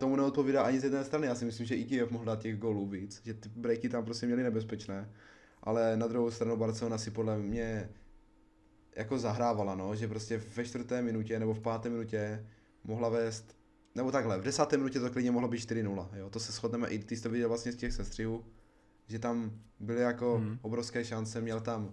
[0.00, 1.26] tomu neodpovídá ani z jedné strany.
[1.26, 4.04] Já si myslím, že i Kiev mohl dát těch gólů víc, že ty breaky tam
[4.04, 5.10] prostě měly nebezpečné.
[5.62, 7.88] Ale na druhou stranu Barcelona si podle mě
[8.96, 12.46] jako zahrávala, no, že prostě ve čtvrté minutě nebo v páté minutě
[12.84, 13.56] mohla vést,
[13.94, 16.98] nebo takhle, v desáté minutě to klidně mohlo být 4-0, jo, to se shodneme, i
[16.98, 18.44] ty jsi to viděl vlastně z těch sestřihů,
[19.06, 20.58] že tam byly jako hmm.
[20.62, 21.90] obrovské šance, měl tam uh,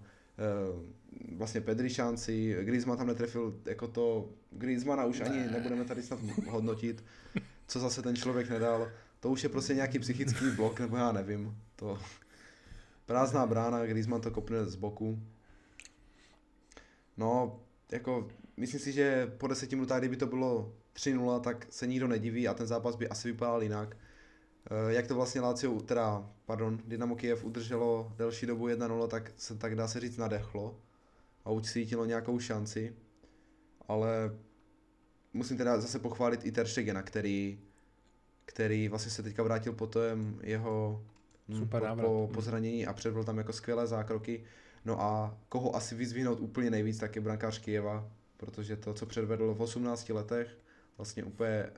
[1.37, 7.03] vlastně Pedri šanci, Griezmann tam netrefil jako to, Griezmana už ani nebudeme tady snad hodnotit,
[7.67, 11.57] co zase ten člověk nedal, to už je prostě nějaký psychický blok, nebo já nevím,
[11.75, 11.99] to
[13.05, 15.19] prázdná brána, Griezmann to kopne z boku,
[17.17, 17.59] No,
[17.91, 22.47] jako, myslím si, že po deseti minutách, kdyby to bylo 3-0, tak se nikdo nediví
[22.47, 23.97] a ten zápas by asi vypadal jinak.
[24.71, 29.55] Eh, jak to vlastně Lazio, teda, pardon, Dynamo Kiev udrželo delší dobu 1-0, tak se
[29.55, 30.79] tak dá se říct nadechlo
[31.45, 32.95] a ucítilo nějakou šanci,
[33.87, 34.37] ale
[35.37, 37.59] musím teda zase pochválit i Ter Stegena, který,
[38.45, 41.05] který vlastně se teďka vrátil po tom jeho
[41.49, 44.43] hm, Super po, po, po zranění a předvedl tam jako skvělé zákroky.
[44.85, 49.53] No a koho asi vyzvihnout úplně nejvíc, tak je brankář Kijeva, protože to, co předvedl
[49.53, 50.57] v 18 letech,
[50.97, 51.69] vlastně úplně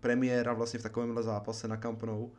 [0.00, 2.30] premiéra vlastně v takovémhle zápase na Camp Nou.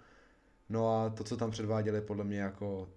[0.69, 2.89] No a to, co tam předváděli, je podle mě jako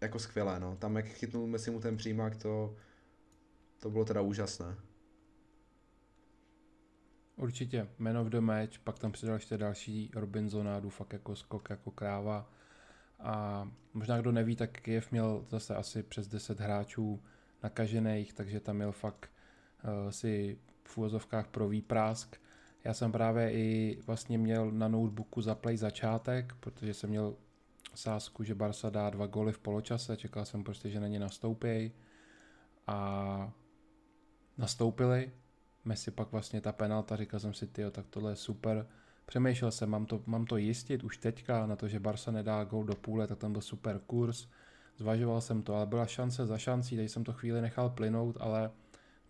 [0.00, 0.76] jako skvělé, no.
[0.76, 2.76] Tam, jak chytnul Messi mu ten přímák, to,
[3.78, 4.76] to bylo teda úžasné.
[7.38, 11.90] Určitě, man of the match, pak tam přidal ještě další Robinsonádu, fakt jako skok, jako
[11.90, 12.50] kráva.
[13.18, 17.22] A možná kdo neví, tak Kiev měl zase asi přes 10 hráčů
[17.62, 19.30] nakažených, takže tam měl fakt
[19.84, 22.36] uh, si v úvozovkách pro výprask.
[22.84, 27.36] Já jsem právě i vlastně měl na notebooku zaplay začátek, protože jsem měl
[27.94, 31.92] sázku, že Barca dá dva góly v poločase, čekal jsem prostě, že na ně nastoupí
[32.86, 33.52] a
[34.58, 35.32] nastoupili.
[35.88, 38.86] Messi pak vlastně ta penalta, říkal jsem si, tyjo, tak tohle je super,
[39.28, 42.84] Přemýšlel jsem, mám to, mám to jistit už teďka na to, že Barca nedá gol
[42.84, 44.46] do půle, tak tam byl super kurz.
[44.96, 48.70] Zvažoval jsem to, ale byla šance za šancí, tady jsem to chvíli nechal plynout, ale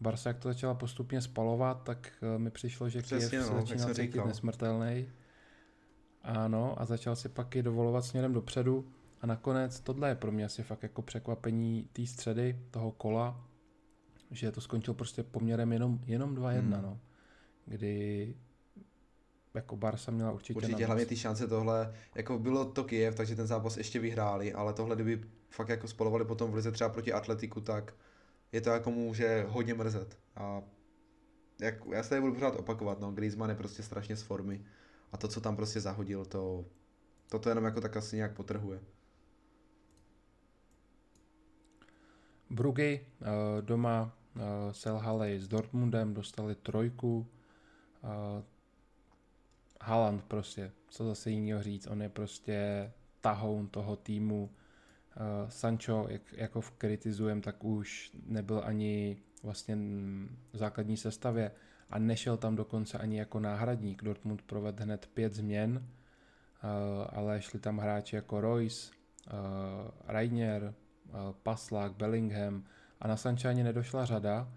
[0.01, 3.55] Barca, jak to začala postupně spalovat, tak eh, mi přišlo, že Přesně, Kiev no, se
[3.55, 5.09] začíná cítit nesmrtelný.
[6.23, 8.85] Ano, a začal si pak i dovolovat směrem dopředu.
[9.21, 13.48] A nakonec tohle je pro mě asi fakt jako překvapení té středy, toho kola,
[14.31, 16.71] že to skončilo prostě poměrem jenom, jenom 2-1, hmm.
[16.71, 17.01] no.
[17.67, 18.35] Kdy
[19.55, 23.47] jako Barsa měla určitě Určitě hlavně ty šance tohle, jako bylo to Kiev, takže ten
[23.47, 27.61] zápas ještě vyhráli, ale tohle kdyby fakt jako spolovali potom v lize třeba proti Atletiku,
[27.61, 27.95] tak
[28.53, 30.19] je to jako může hodně mrzet.
[30.37, 30.63] A
[31.61, 34.65] jak, já se tady budu pořád opakovat, no, Griezmann je prostě strašně z formy
[35.13, 36.65] a to, co tam prostě zahodil, to,
[37.29, 38.81] to, to jenom jako tak asi nějak potrhuje.
[42.51, 43.27] Brugy eh,
[43.63, 44.41] doma eh,
[44.73, 47.27] selhali s Dortmundem, dostali trojku,
[48.05, 48.43] eh,
[49.81, 52.91] Haaland prostě, co zase jiného říct, on je prostě
[53.21, 54.51] tahoun toho týmu.
[55.49, 59.77] Sancho, jak, jako kritizujem, tak už nebyl ani vlastně
[60.53, 61.51] v základní sestavě
[61.91, 64.03] a nešel tam dokonce ani jako náhradník.
[64.03, 65.87] Dortmund provedl hned pět změn,
[67.09, 68.93] ale šli tam hráči jako Royce,
[70.07, 70.88] Reinier, uh,
[71.43, 72.65] Paslák, Bellingham
[73.01, 73.17] a na
[73.49, 74.49] ani nedošla řada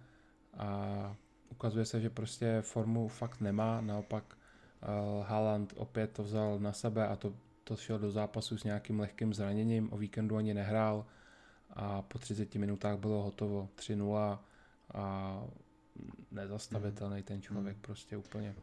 [0.58, 1.16] a
[1.50, 4.38] ukazuje se, že prostě formu fakt nemá, naopak
[4.82, 7.34] Uh, Haaland opět to vzal na sebe a to,
[7.64, 11.06] to šel do zápasu s nějakým lehkým zraněním, o víkendu ani nehrál
[11.70, 14.40] a po 30 minutách bylo hotovo 3-0
[14.94, 15.44] a
[16.32, 17.82] nezastavitelný ten člověk mm.
[17.82, 18.56] prostě úplně.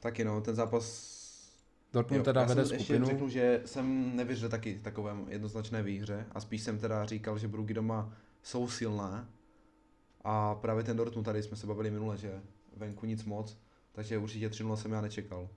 [0.00, 0.84] Taky no, ten zápas
[1.92, 2.98] Dortmund jo, teda vede skupinu.
[2.98, 7.48] Ještě řeknu, že jsem nevěřil taky takovém jednoznačné výhře a spíš jsem teda říkal, že
[7.48, 8.12] Brugy doma
[8.42, 9.26] jsou silné
[10.24, 12.40] a právě ten Dortmund, tady jsme se bavili minule, že
[12.76, 13.58] venku nic moc,
[13.92, 15.48] takže určitě 3 jsem já nečekal.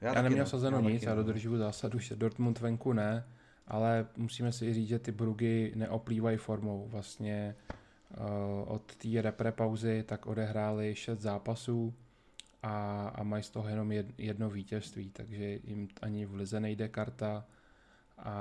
[0.00, 3.24] Já, já neměl sazeno nic, já dodržuju zásadu, že Dortmund venku ne,
[3.66, 6.88] ale musíme si říct, že ty Brugy neoplývají formou.
[6.88, 7.56] Vlastně
[8.18, 11.94] uh, od té repre pauzy tak odehráli 6 zápasů
[12.62, 17.46] a, a mají z toho jenom jedno vítězství, takže jim ani v lize nejde karta
[18.18, 18.34] a,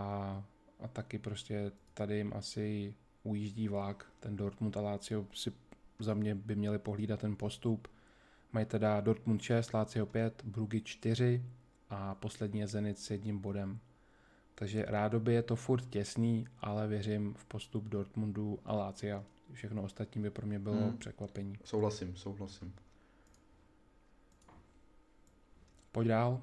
[0.79, 4.05] a taky prostě tady jim asi ujíždí vlak.
[4.19, 5.51] Ten Dortmund a Lazio si
[5.99, 7.87] za mě by měli pohlídat ten postup.
[8.51, 11.45] Mají teda Dortmund 6, Lazio 5, Brugy 4
[11.89, 13.79] a poslední je Zenit s jedním bodem.
[14.55, 19.23] Takže rádoby je to furt těsný, ale věřím v postup Dortmundu a Lazia.
[19.53, 20.97] Všechno ostatní by pro mě bylo hmm.
[20.97, 21.57] překvapení.
[21.63, 22.73] Souhlasím, souhlasím.
[25.99, 26.41] Pojď dál.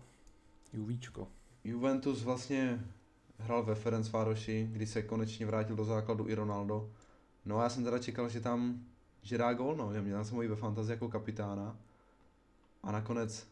[0.73, 1.29] Juvíčko.
[1.65, 2.85] Juventus vlastně
[3.39, 6.91] hrál ve Ferencvároši, kdy se konečně vrátil do základu i Ronaldo.
[7.45, 8.87] No a já jsem teda čekal, že tam
[9.23, 11.79] že dá gol, no, že měl jsem ve fantazii jako kapitána
[12.83, 13.47] a nakonec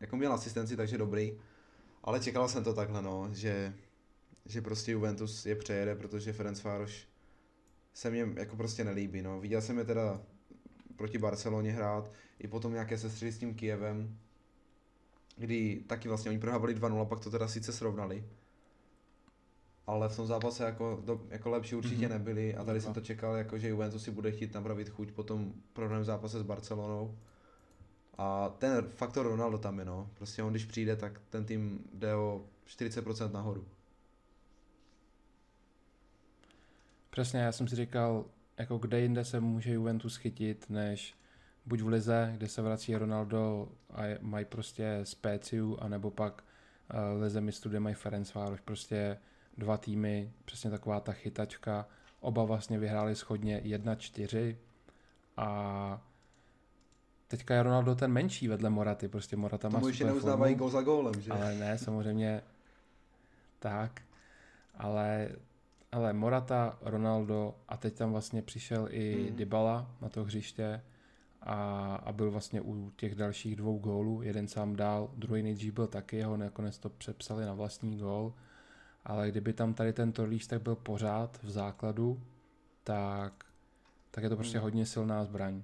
[0.00, 1.38] jako měl asistenci, takže dobrý,
[2.04, 3.74] ale čekal jsem to takhle, no, že,
[4.46, 7.08] že prostě Juventus je přejede, protože Ferencvároš
[7.94, 9.40] se mě jako prostě nelíbí, no.
[9.40, 10.20] Viděl jsem je teda
[10.96, 14.18] proti Barceloně hrát, i potom nějaké sestřely s tím Kijevem,
[15.36, 18.24] kdy taky vlastně oni prohávali 2-0, pak to teda sice srovnali,
[19.86, 22.10] ale v tom zápase jako, do, jako lepší určitě mm-hmm.
[22.10, 25.22] nebyli a tady jsem to čekal, jako, že Juventus si bude chtít napravit chuť po
[25.22, 27.18] tom prohraném zápase s Barcelonou.
[28.18, 30.10] A ten faktor Ronaldo tam je, no.
[30.14, 33.66] Prostě on když přijde, tak ten tým jde o 40% nahoru.
[37.10, 38.24] Přesně, já jsem si říkal,
[38.58, 41.14] jako kde jinde se může Juventus chytit, než
[41.66, 46.44] buď v Lize, kde se vrací Ronaldo a mají prostě Spéciu, anebo pak
[47.14, 48.60] uh, Lize mistrů, kde mají Ferencvároš.
[48.60, 49.18] Prostě
[49.58, 51.86] dva týmy, přesně taková ta chytačka.
[52.20, 54.56] Oba vlastně vyhráli schodně 1-4
[55.36, 56.06] a
[57.28, 60.82] teďka je Ronaldo ten menší vedle Moraty, prostě Morata má Tomu ještě neuznávají gol za
[60.82, 61.30] gólem, že?
[61.30, 62.42] Ale ne, samozřejmě
[63.58, 64.02] tak,
[64.74, 65.28] ale,
[65.92, 69.36] ale Morata, Ronaldo a teď tam vlastně přišel i hmm.
[69.36, 70.82] Dybala na to hřiště
[71.42, 75.86] a, a byl vlastně u těch dalších dvou gólů, jeden sám dál, druhý nejdřív byl
[75.86, 78.34] taky, jeho nakonec to přepsali na vlastní gól,
[79.04, 82.22] ale kdyby tam tady tento lístek byl pořád v základu,
[82.84, 83.44] tak,
[84.10, 84.62] tak je to prostě hmm.
[84.62, 85.62] hodně silná zbraň.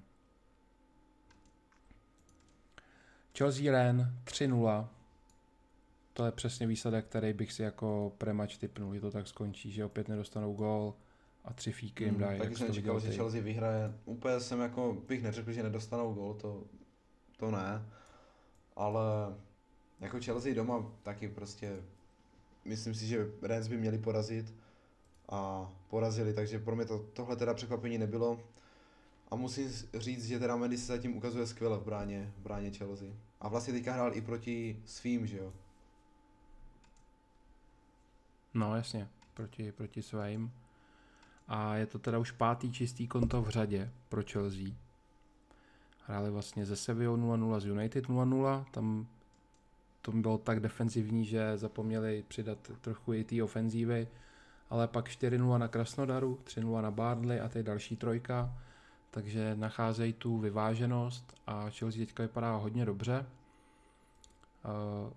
[3.37, 4.87] Chelsea Ren 3-0.
[6.13, 9.85] To je přesně výsledek, který bych si jako premač typnul, že to tak skončí, že
[9.85, 10.95] opět nedostanou gól
[11.49, 12.39] a tři fíky jim hmm, dají.
[12.39, 13.93] taky jsem čekal, že Chelsea vyhraje.
[14.05, 16.63] Úplně jsem jako, bych neřekl, že nedostanou gól, to,
[17.37, 17.85] to ne.
[18.75, 19.01] Ale
[19.99, 21.83] jako Chelsea doma taky prostě
[22.65, 24.55] myslím si, že Reds by měli porazit
[25.29, 28.39] a porazili, takže pro mě to, tohle teda překvapení nebylo.
[29.31, 33.07] A musím říct, že teda Mendy se zatím ukazuje skvěle v bráně, v bráně Chelsea.
[33.41, 35.53] A vlastně teďka hrál i proti svým, že jo?
[38.53, 40.51] No jasně, proti, proti svým.
[41.49, 44.67] A je to teda už pátý čistý konto v řadě pro Chelsea.
[46.05, 49.07] Hráli vlastně ze Sevilla 0-0 z United 0-0, tam
[50.01, 54.07] to bylo tak defenzivní, že zapomněli přidat trochu i té ofenzívy,
[54.69, 58.53] ale pak 4-0 na Krasnodaru, 3-0 na Barley a teď další trojka,
[59.11, 63.25] takže nacházejí tu vyváženost a Chelsea teďka vypadá hodně dobře.
[64.65, 65.13] Uh,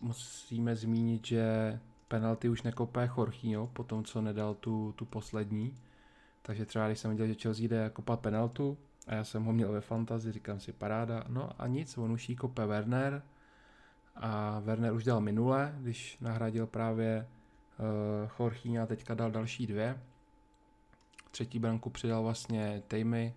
[0.00, 1.78] musíme zmínit, že
[2.12, 5.74] penalty už nekopé Jorginho po tom, co nedal tu, tu poslední.
[6.42, 9.72] Takže třeba když jsem viděl, že Chelsea jde kopat penaltu a já jsem ho měl
[9.72, 13.22] ve fantazi, říkám si paráda, no a nic, on už jí kope Werner,
[14.16, 17.28] a Werner už dal minule, když nahradil právě
[17.78, 20.00] uh, Jorginho a teďka dal další dvě.
[21.30, 23.34] Třetí branku přidal vlastně Tammy,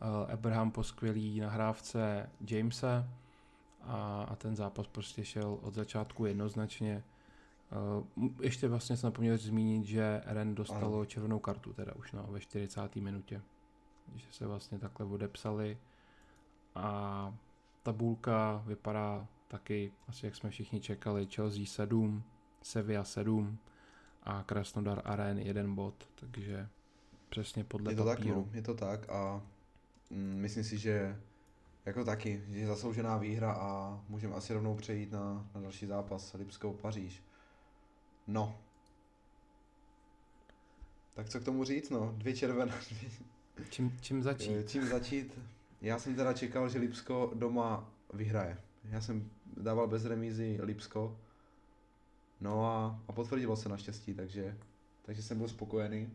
[0.00, 3.08] uh, Abraham po skvělý nahrávce Jamesa
[3.82, 7.02] a, a ten zápas prostě šel od začátku jednoznačně.
[8.16, 11.04] Uh, ještě vlastně jsem zapomněl zmínit, že Ren dostalo ano.
[11.04, 12.96] červenou kartu teda už no, ve 40.
[12.96, 13.42] minutě.
[14.14, 15.78] Že se vlastně takhle odepsali
[16.74, 17.34] a
[17.82, 22.22] tabulka vypadá taky, asi jak jsme všichni čekali, Chelsea 7,
[22.62, 23.58] Sevilla 7
[24.22, 26.68] a Krasnodar Aren 1 bod, takže
[27.28, 28.42] přesně podle je to papíru.
[28.42, 29.42] Tak, no, je to tak a
[30.10, 31.20] mm, myslím si, že
[31.86, 36.34] jako taky, že je zasloužená výhra a můžeme asi rovnou přejít na, na další zápas
[36.34, 37.22] Lipskou Paříž.
[38.26, 38.58] No.
[41.14, 42.14] Tak co k tomu říct, no?
[42.18, 42.74] Dvě červené.
[43.70, 44.56] Čím, čím začít?
[44.56, 45.38] Eh, čím začít?
[45.80, 48.58] Já jsem teda čekal, že Lipsko doma vyhraje.
[48.84, 51.18] Já jsem dával bez remízy Lipsko.
[52.40, 54.58] No a, a potvrdilo se naštěstí, takže,
[55.02, 56.10] takže jsem byl spokojený.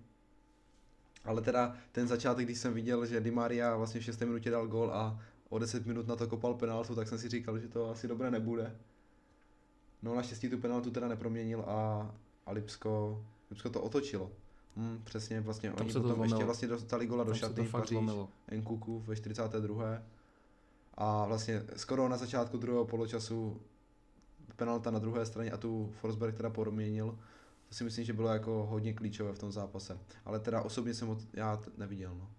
[1.25, 4.19] Ale teda ten začátek, když jsem viděl, že Di Maria vlastně v 6.
[4.19, 7.59] minutě dal gol a o 10 minut na to kopal penaltu, tak jsem si říkal,
[7.59, 8.75] že to asi dobré nebude.
[10.01, 12.11] No naštěstí tu penaltu teda neproměnil a,
[12.45, 14.31] a Lipsko, Lipsko to otočilo.
[14.75, 17.99] Hmm, přesně, vlastně Tam oni potom to ještě vlastně dostali gola do šaty v Paříž,
[18.51, 20.01] Nkuku ve 42
[20.93, 23.61] a vlastně skoro na začátku druhého poločasu
[24.55, 27.17] penalta na druhé straně a tu Forsberg teda proměnil.
[27.69, 29.99] To si myslím, že bylo jako hodně klíčové v tom zápase.
[30.25, 32.15] Ale teda osobně jsem ho já neviděl.
[32.15, 32.29] No.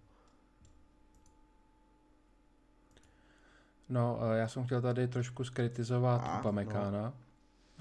[3.89, 7.03] No, eh, já jsem chtěl tady trošku skritizovat a, Upamekána.
[7.03, 7.13] No.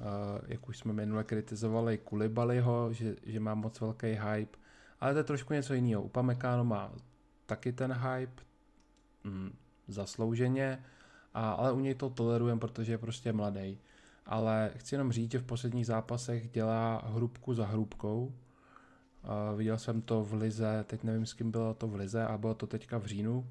[0.01, 4.57] Eh, jak už jsme minule kritizovali Kulibaliho, že, že má moc velký hype,
[4.99, 6.01] ale to je trošku něco jiného.
[6.01, 6.91] Upamecano má
[7.45, 8.41] taky ten hype,
[9.23, 9.51] mm,
[9.87, 10.83] zaslouženě,
[11.33, 13.77] a, ale u něj to tolerujeme, protože je prostě mladý.
[14.25, 18.33] Ale chci jenom říct, že v posledních zápasech dělá hrubku za hrubkou.
[19.23, 22.37] Uh, viděl jsem to v Lize, teď nevím s kým bylo to v Lize, a
[22.37, 23.47] bylo to teďka v říjnu.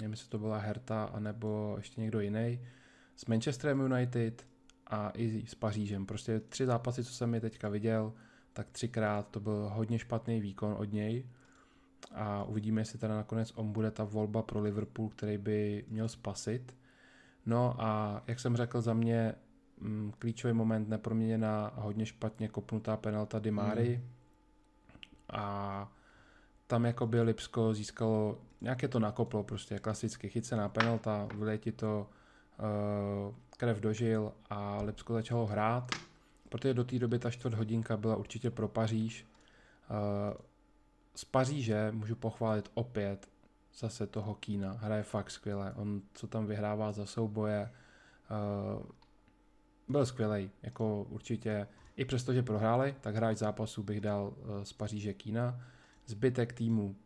[0.00, 2.60] Nevím, jestli to byla Herta, anebo ještě někdo jiný.
[3.16, 4.47] S Manchesterem United
[4.88, 6.06] a i s Pařížem.
[6.06, 8.12] Prostě tři zápasy, co jsem je teďka viděl,
[8.52, 11.24] tak třikrát to byl hodně špatný výkon od něj.
[12.14, 16.76] A uvidíme, jestli teda nakonec on bude ta volba pro Liverpool, který by měl spasit.
[17.46, 19.34] No a jak jsem řekl, za mě
[19.80, 24.00] mm, klíčový moment neproměněná hodně špatně kopnutá penalta Dimary.
[24.02, 24.08] Mm.
[25.40, 25.92] A
[26.66, 32.10] tam jako by Lipsko získalo, nějaké to nakoplo prostě, klasicky chycená penalta, vylej ti to
[33.56, 35.90] krev dožil a Lipsko začalo hrát,
[36.48, 39.26] protože do té doby ta čtvrt hodinka byla určitě pro Paříž.
[39.90, 40.40] Uh,
[41.14, 43.28] z Paříže můžu pochválit opět
[43.78, 44.72] zase toho Kína.
[44.72, 45.72] Hraje fakt skvěle.
[45.76, 47.70] On, co tam vyhrává za souboje,
[48.78, 48.86] uh,
[49.88, 50.50] byl skvělý.
[50.62, 55.60] Jako určitě, i přesto, že prohráli, tak hráč zápasu bych dal z Paříže Kína.
[56.06, 56.96] Zbytek týmu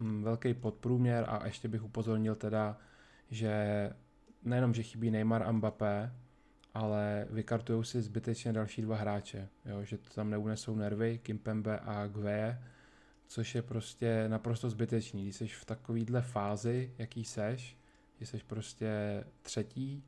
[0.00, 2.76] um, velký podprůměr a ještě bych upozornil teda,
[3.30, 3.90] že
[4.44, 6.12] nejenom, že chybí Neymar a Mbappé,
[6.74, 12.06] ale vykartují si zbytečně další dva hráče, jo, že to tam neunesou nervy, Kimpembe a
[12.06, 12.62] Gwe,
[13.26, 15.22] což je prostě naprosto zbytečný.
[15.22, 17.78] Když jsi v takovýhle fázi, jaký seš,
[18.20, 20.04] že jsi prostě třetí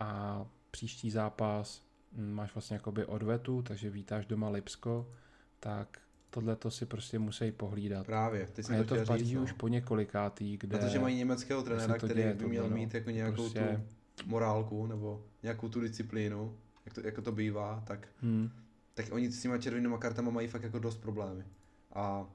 [0.00, 1.82] a příští zápas
[2.12, 5.12] hm, máš vlastně jakoby odvetu, takže vítáš doma Lipsko,
[5.60, 5.98] tak
[6.30, 8.06] tohle to si prostě musí pohlídat.
[8.06, 9.42] Právě, teď a je to v Paříži no.
[9.42, 10.78] už po několikátý, kde...
[10.78, 12.76] Protože mají německého trenéra, který děje, by měl no.
[12.76, 13.84] mít jako nějakou prostě...
[14.14, 18.50] tu morálku nebo nějakou tu disciplínu, jak to, jako to bývá, tak, hmm.
[18.94, 21.44] tak oni s těma červenýma kartama mají fakt jako dost problémy.
[21.92, 22.26] A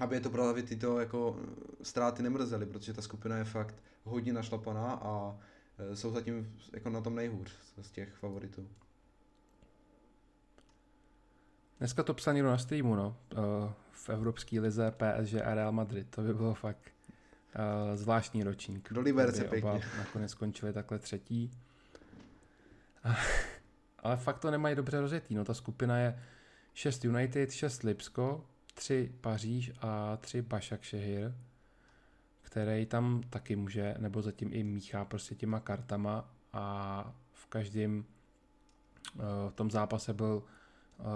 [0.00, 1.36] aby je to právě tyto jako
[1.82, 5.38] ztráty nemrzely, protože ta skupina je fakt hodně našlapaná a
[5.78, 7.52] e, jsou zatím jako na tom nejhůř
[7.82, 8.68] z těch favoritů.
[11.80, 13.16] Dneska to psal někdo na streamu, no.
[13.32, 13.36] E,
[13.90, 16.10] v Evropské lize PSG a Real Madrid.
[16.10, 16.92] To by bylo fakt
[17.54, 18.92] e, zvláštní ročník.
[18.92, 19.70] Do Liberce pěkně.
[19.70, 21.50] Oba nakonec skončili takhle třetí.
[23.98, 25.34] Ale fakt to nemají dobře rozjetý.
[25.34, 26.22] No, ta skupina je
[26.74, 31.34] 6 United, 6 Lipsko, 3 Paříž a 3 Bašak Šehir,
[32.42, 39.20] který tam taky může, nebo zatím i míchá prostě těma kartama a v každém eh,
[39.50, 40.59] v tom zápase byl eh,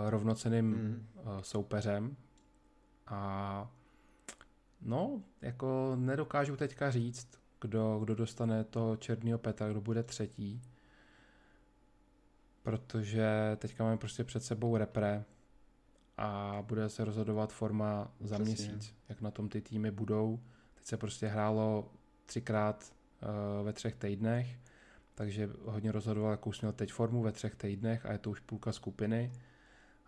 [0.06, 1.06] rovnoceným mm.
[1.40, 2.16] soupeřem
[3.06, 3.70] a
[4.82, 7.28] no, jako nedokážu teďka říct,
[7.60, 10.62] kdo, kdo dostane toho černého Petra, kdo bude třetí,
[12.62, 15.24] protože teďka máme prostě před sebou repre,
[16.16, 18.44] a bude se rozhodovat forma za Přesně.
[18.44, 20.40] měsíc, jak na tom ty týmy budou.
[20.74, 21.92] Teď se prostě hrálo
[22.26, 24.58] třikrát uh, ve třech týdnech,
[25.14, 28.40] takže hodně rozhodoval, jakou jsi měl teď formu ve třech týdnech a je to už
[28.40, 29.32] půlka skupiny.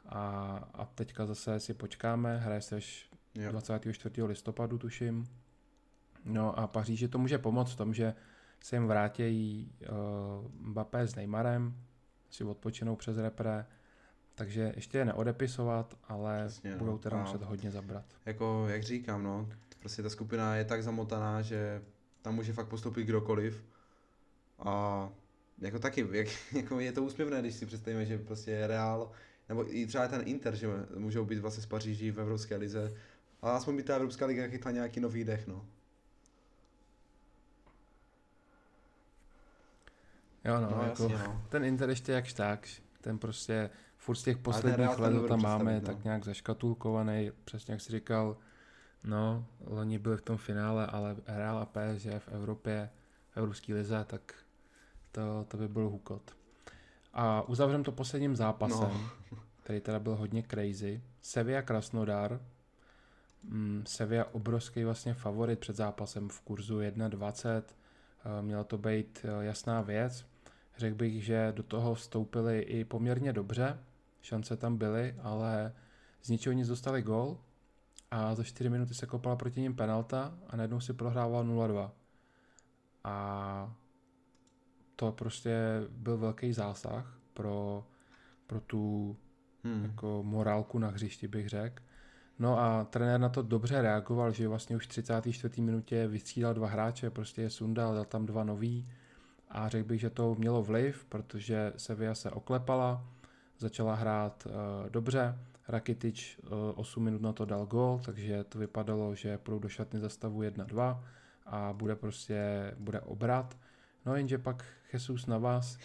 [0.09, 3.11] A, a teďka zase si počkáme, hraje se až
[3.50, 4.22] 24.
[4.22, 5.26] listopadu, tuším.
[6.24, 8.14] No a Paříži to může pomoct v tom, že
[8.61, 11.74] se jim vrátí uh, Mbappé s Neymarem,
[12.30, 13.66] si odpočinou přes repre,
[14.34, 16.78] takže ještě je neodepisovat, ale Přesně, no.
[16.78, 18.04] budou teda muset hodně zabrat.
[18.26, 19.48] Jako, jak říkám, no,
[19.80, 21.82] prostě ta skupina je tak zamotaná, že
[22.22, 23.64] tam může fakt postoupit kdokoliv.
[24.59, 25.09] A
[25.59, 29.11] jako taky, jak, jako je to úsměvné, když si představíme, že prostě je Real,
[29.49, 32.94] nebo i třeba ten Inter, že můžou být vlastně z Paříží v Evropské lize,
[33.42, 35.66] ale aspoň by ta Evropská liga chytla nějaký nový dech, no.
[40.44, 41.42] Jo, no, no jako jasně, no.
[41.49, 42.68] ten Inter ještě jakž tak,
[43.01, 45.80] ten prostě furt z těch posledních let tam máme no.
[45.80, 48.36] tak nějak zaškatulkovaný, přesně jak jsi říkal,
[49.05, 52.90] no, loni byli v tom finále, ale hrál a PSG v Evropě,
[53.30, 54.34] v Evropské lize, tak
[55.12, 56.36] to, to by byl hukot.
[57.18, 58.90] A uzavřem to posledním zápasem,
[59.32, 59.38] no.
[59.62, 61.02] který teda byl hodně crazy.
[61.20, 62.40] Sevilla Krasnodar.
[63.42, 67.62] Mm, Sevilla obrovský vlastně favorit před zápasem v kurzu 1.20.
[67.62, 70.26] Eh, měla to být eh, jasná věc.
[70.78, 73.78] Řekl bych, že do toho vstoupili i poměrně dobře
[74.22, 75.72] šance tam byly, ale
[76.22, 77.38] z ničeho nic dostali gol
[78.10, 81.90] a za 4 minuty se kopala proti ním penalta a najednou si prohrával 0-2.
[83.04, 83.74] A
[84.97, 85.57] to prostě
[85.90, 87.86] byl velký zásah pro,
[88.47, 89.16] pro tu
[89.64, 89.84] hmm.
[89.84, 91.82] jako morálku na hřišti, bych řekl.
[92.38, 95.62] No a trenér na to dobře reagoval, že vlastně už v 34.
[95.62, 98.88] minutě vystřídal dva hráče, prostě je sundal, dal tam dva nový
[99.49, 103.05] a řekl bych, že to mělo vliv, protože Sevilla se oklepala,
[103.59, 105.38] začala hrát uh, dobře.
[105.68, 109.68] Rakitič uh, eh, 8 minut na to dal gol, takže to vypadalo, že půjdou do
[109.68, 111.01] šatny za stavu 1-2
[111.47, 113.57] a bude prostě bude obrat.
[114.07, 115.78] No jenže pak Jesus na vás,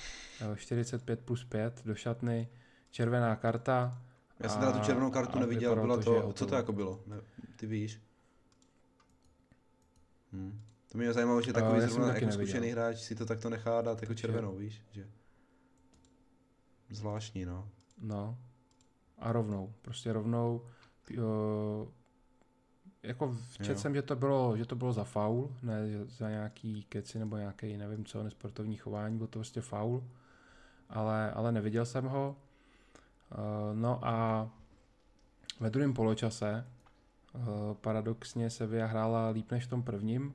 [0.50, 2.50] uh, 45 plus 5 do šatny,
[2.90, 4.02] červená karta
[4.40, 7.04] Já jsem teda tu červenou kartu neviděl, bylo to, to co to jako bylo?
[7.08, 7.22] Ne,
[7.56, 8.02] ty víš?
[10.34, 10.62] Hm.
[10.92, 14.02] To mě zajímalo, že takový uh, zrovna jako zkušený hráč si to takto nechá dát
[14.02, 14.82] jako červenou, víš?
[14.92, 15.08] Že...
[16.90, 17.70] Zvláštní, no.
[18.02, 18.38] No.
[19.18, 19.74] A rovnou.
[19.82, 20.66] Prostě rovnou.
[21.10, 21.92] Jo,
[23.04, 27.20] jako četl jsem, že to, bylo, že to bylo za faul, ne za nějaký keci
[27.20, 30.04] nebo nějaký, nevím co, nesportovní chování, bylo to prostě faul,
[30.90, 32.36] ale, ale neviděl jsem ho.
[33.32, 34.50] Uh, no a
[35.60, 36.68] ve druhém poločase
[37.34, 37.42] uh,
[37.74, 40.26] paradoxně Sevilla hrála líp než v tom prvním.
[40.26, 40.34] Uh,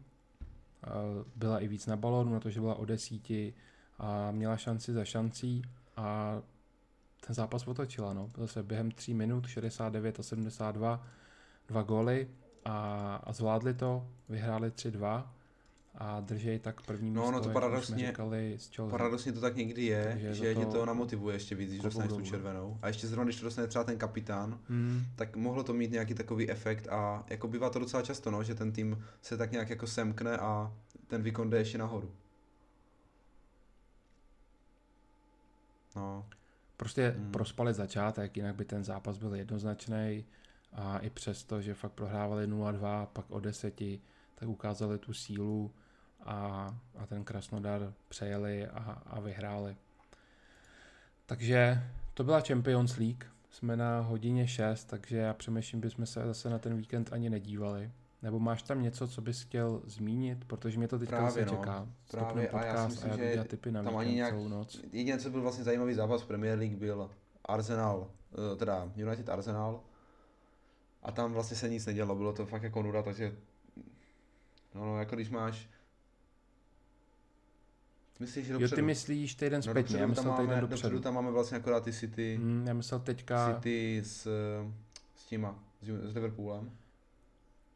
[1.36, 3.54] byla i víc na balonu, na to, že byla o desíti
[3.98, 5.62] a měla šanci za šancí
[5.96, 6.38] a
[7.26, 8.12] ten zápas otočila.
[8.12, 8.30] No.
[8.36, 11.06] Zase během 3 minut, 69 a 72,
[11.68, 12.28] dva góly
[12.66, 15.26] a, a zvládli to, vyhráli 3-2
[15.98, 18.58] a držej tak první no, místo, no to paradoxně, říkali,
[18.90, 22.12] paradoxně to tak někdy je, Takže že to tě to namotivuje ještě víc, když dostaneš
[22.12, 22.78] tu červenou.
[22.82, 25.02] A ještě zrovna, když to dostane třeba ten kapitán, hmm.
[25.16, 28.54] tak mohlo to mít nějaký takový efekt a jako bývá to docela často, no, že
[28.54, 30.72] ten tým se tak nějak jako semkne a
[31.06, 32.10] ten výkon jde ještě nahoru.
[35.96, 36.26] No.
[36.76, 37.32] Prostě hmm.
[37.32, 40.24] prospali začátek, jinak by ten zápas byl jednoznačný
[40.76, 44.00] a i přesto, že fakt prohrávali 0-2, pak o deseti,
[44.34, 45.72] tak ukázali tu sílu
[46.20, 49.76] a, a ten Krasnodar přejeli a, a vyhráli.
[51.26, 51.82] Takže
[52.14, 56.58] to byla Champions League, jsme na hodině 6, takže já přemýšlím, bychom se zase na
[56.58, 57.90] ten víkend ani nedívali.
[58.22, 60.44] Nebo máš tam něco, co bys chtěl zmínit?
[60.44, 61.50] Protože mě to teďka Právě, no.
[61.50, 61.88] čeká.
[62.10, 64.80] Právě a já si myslím, a já že typy na tam ani nějak, celou noc.
[64.92, 67.10] Jediné, co byl vlastně zajímavý zápas v Premier League, byl
[67.44, 68.10] Arsenal,
[68.52, 69.80] eh, teda United Arsenal.
[71.06, 73.36] A tam vlastně se nic nedělo, bylo to fakt jako nuda, takže
[74.74, 75.68] no, no jako když máš
[78.20, 78.72] Myslíš, že dopředu?
[78.72, 80.82] Jo, ty myslíš týden no, zpětně, já myslel týden dopředu.
[80.82, 81.00] dopředu.
[81.00, 82.36] tam máme vlastně akorát ty City.
[82.36, 83.54] Hmm, já myslel teďka...
[83.54, 84.28] City s,
[85.16, 86.70] s těma, s, s Liverpoolem.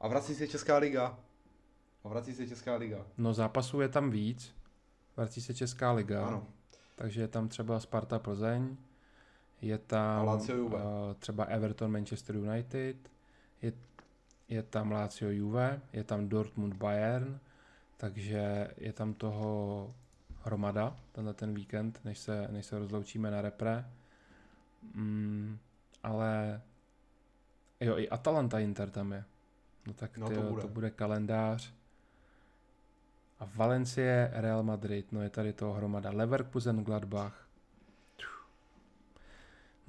[0.00, 1.18] A vrací se Česká liga.
[2.04, 3.06] A vrací se Česká liga.
[3.18, 4.54] No zápasů je tam víc.
[5.16, 6.26] Vrací se Česká liga.
[6.26, 6.46] Ano.
[6.94, 8.76] Takže je tam třeba Sparta Plzeň,
[9.62, 10.80] je tam uh,
[11.18, 12.96] třeba Everton Manchester United,
[13.62, 13.72] je,
[14.48, 17.40] je tam Lazio Juve, je tam Dortmund Bayern,
[17.96, 19.94] takže je tam toho
[20.42, 23.84] hromada tenhle ten víkend, než se, než se rozloučíme na repre.
[24.94, 25.58] Mm,
[26.02, 26.60] ale
[27.80, 29.24] jo, i Atalanta Inter tam je.
[29.86, 30.62] No tak no, tyjo, to, bude.
[30.62, 31.72] to bude kalendář.
[33.38, 36.10] A Valencie, Real Madrid, no je tady toho hromada.
[36.10, 37.46] Leverkusen, Gladbach.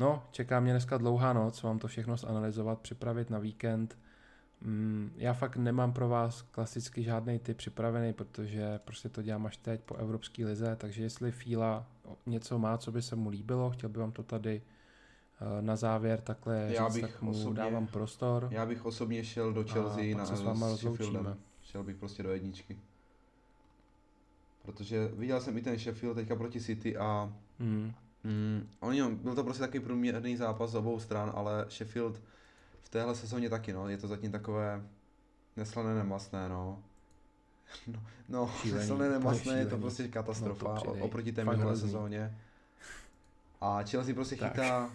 [0.01, 3.97] No, čeká mě dneska dlouhá noc, mám to všechno zanalizovat, připravit na víkend.
[4.61, 9.57] Mm, já fakt nemám pro vás klasicky žádný typ připravený, protože prostě to dělám až
[9.57, 11.85] teď po Evropské lize, takže jestli Fíla
[12.25, 14.61] něco má, co by se mu líbilo, chtěl by vám to tady
[15.41, 18.47] Eh, na závěr takhle já říct, bych tak mu osobně, dávám prostor.
[18.51, 21.37] Já bych osobně šel do Chelsea na, s, váma Sheffieldem.
[21.61, 22.79] Šel bych prostě do jedničky.
[24.61, 27.93] Protože viděl jsem i ten Sheffield teďka proti City a mm.
[28.23, 32.21] Mm, oni, byl to prostě takový průměrný zápas z obou stran, ale Sheffield
[32.81, 34.83] v téhle sezóně taky, no, je to zatím takové
[35.57, 36.83] neslané nemastné, no.
[37.87, 37.99] No,
[38.29, 42.37] no neslané nemastné je to prostě katastrofa no to oproti té minulé sezóně.
[43.61, 44.51] A Chelsea prostě tak.
[44.51, 44.91] chytá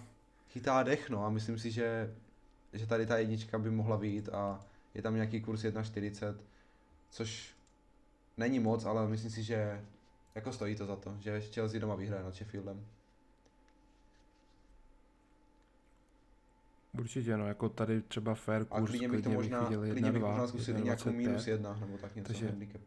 [0.56, 2.14] chytá dech, no a myslím si, že,
[2.72, 4.60] že tady ta jednička by mohla být a
[4.94, 6.34] je tam nějaký kurz 1,40,
[7.10, 7.54] což
[8.36, 9.84] není moc, ale myslím si, že
[10.34, 12.86] jako stojí to za to, že Chelsea doma vyhraje nad Sheffieldem.
[16.98, 20.46] Určitě, no, jako tady třeba fair kurz, a klidně bych to možná, klidně bych možná
[20.46, 22.48] zkusil nějakou minus jedna, nebo tak něco, Takže...
[22.48, 22.80] handicap.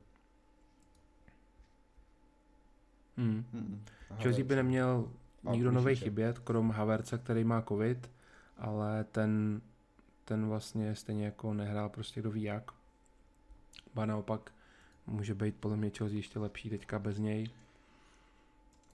[3.17, 3.45] Hmm.
[3.53, 3.85] Hmm.
[4.17, 5.11] Chelsea by neměl
[5.51, 8.11] nikdo nový chybět, krom Haverce, který má covid,
[8.57, 9.61] ale ten,
[10.25, 12.71] ten vlastně stejně jako nehrál prostě kdo ví jak.
[13.93, 14.51] Ba naopak
[15.07, 17.49] může být podle mě Chelsea ještě lepší teďka bez něj.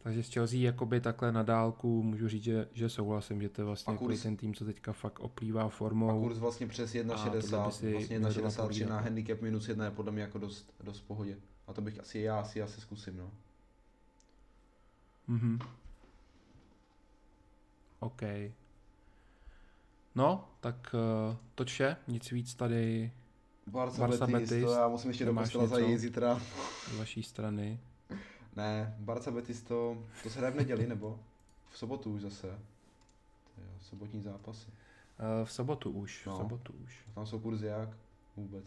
[0.06, 3.66] Takže s Chelsea jakoby takhle na dálku můžu říct, že, že souhlasím, že to je
[3.66, 6.10] vlastně kurz, ten tým, co teďka fakt oplývá formou.
[6.10, 10.38] A kurz vlastně přes 1,60, vlastně 1,63 na handicap minus 1 je podle mě jako
[10.38, 11.38] dost, dost v pohodě.
[11.68, 13.32] A to bych asi já asi asi zkusím, no.
[15.28, 15.60] Mhm.
[18.00, 18.22] OK.
[20.16, 20.96] No, tak
[21.30, 23.12] uh, to vše, nic víc tady.
[23.68, 26.40] Barca, Barca Betis, Betis, to já musím ještě do kostela zajít zítra.
[26.94, 27.80] Z vaší strany.
[28.56, 31.20] Ne, Barca Betis to, to se hraje v neděli nebo?
[31.70, 32.48] V sobotu už zase.
[33.56, 34.68] To je sobotní zápasy.
[34.70, 36.34] Uh, v sobotu už, no.
[36.34, 37.04] v sobotu už.
[37.08, 37.90] A tam jsou kurzy jak?
[38.38, 38.66] Vůbec.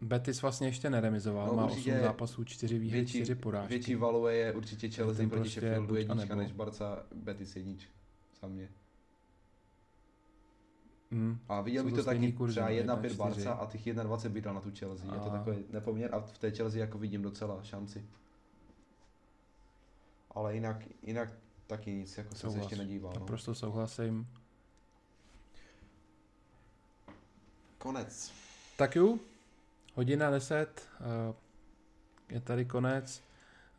[0.00, 3.68] Betis vlastně ještě neremizoval, No, má určitě 8 zápasů, 4 výhry, 4 porážky.
[3.68, 7.92] větší value je určitě Chelsea proti prostě Sheffieldu jednička než Barca Betis jednička.
[8.42, 8.68] Za mě.
[11.10, 11.38] Mm.
[11.48, 13.16] A viděl bych to to taky kurzy, třeba no, 1-5 1,4.
[13.16, 15.14] Barca a těch 1-20 by dal na tu Chelsea.
[15.14, 18.04] Je to A- takový nepoměr a v té Chelsea jako vidím docela šanci.
[20.30, 21.32] Ale jinak, jinak
[21.66, 22.60] taky nic, jako jsem se Souhlas.
[22.62, 23.12] ještě nedíval.
[23.14, 23.20] No.
[23.20, 24.26] Naprosto souhlasím.
[27.78, 28.32] Konec.
[28.76, 29.18] Tak jo,
[29.94, 31.34] hodina 10, eh,
[32.34, 33.22] je tady konec.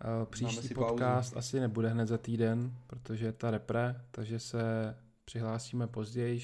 [0.01, 4.61] Eh, Příští podcast asi nebude hned za týden, protože je ta repre, takže se
[5.25, 6.41] přihlásíme později,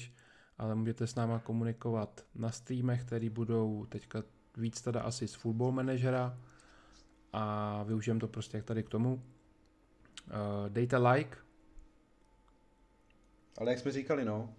[0.58, 4.22] ale můžete s náma komunikovat na streamech, které budou teďka
[4.56, 6.38] víc teda asi z Football Managera
[7.32, 9.22] a využijeme to prostě jak tady k tomu.
[10.28, 11.38] Eh, Dejte like,
[13.58, 14.54] Ale jak jsme říkali, no,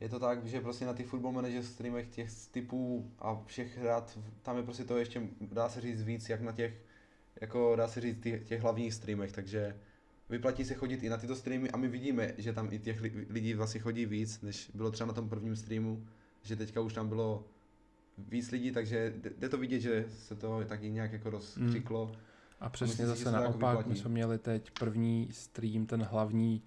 [0.00, 4.18] je to tak, že prostě na těch football manager streamech těch typů a všech hrad,
[4.42, 6.74] tam je prostě to ještě, dá se říct víc, jak na těch,
[7.40, 9.80] jako dá se říct těch, těch hlavních streamech, takže
[10.30, 13.26] vyplatí se chodit i na tyto streamy a my vidíme, že tam i těch li-
[13.30, 16.06] lidí vlastně chodí víc, než bylo třeba na tom prvním streamu,
[16.42, 17.44] že teďka už tam bylo
[18.18, 22.12] víc lidí, takže jde- to vidět, že se to taky nějak jako rozkřiklo.
[22.60, 24.00] A přesně myslím že zase jako naopak, my vyplatí.
[24.00, 26.62] jsme měli teď první stream, ten hlavní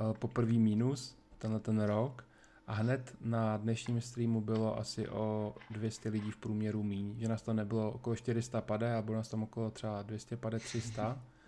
[0.00, 2.24] uh, po první minus, tenhle ten rok.
[2.66, 7.42] A hned na dnešním streamu bylo asi o 200 lidí v průměru míň, že nás
[7.42, 11.22] to nebylo okolo 400 pade, ale bylo nás tam okolo třeba 200 pade 300.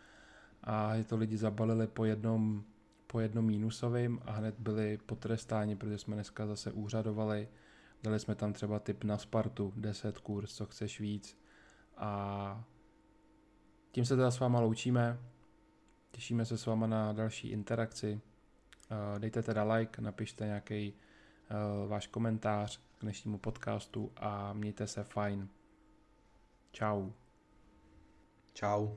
[0.62, 2.64] A že to lidi zabalili po jednom,
[3.06, 7.48] po jednom mínusovým a hned byli potrestáni, protože jsme dneska zase úřadovali.
[8.02, 11.38] Dali jsme tam třeba tip na Spartu, 10 kurz, co chceš víc.
[11.96, 12.64] A
[13.92, 15.18] tím se teda s váma loučíme.
[16.10, 18.20] Těšíme se s váma na další interakci.
[18.90, 20.94] Eh, Dejte teda like, napište nějaký
[21.86, 25.48] váš komentář k dnešnímu podcastu a mějte se fajn.
[26.72, 27.12] Ciao.
[28.52, 28.88] Čau.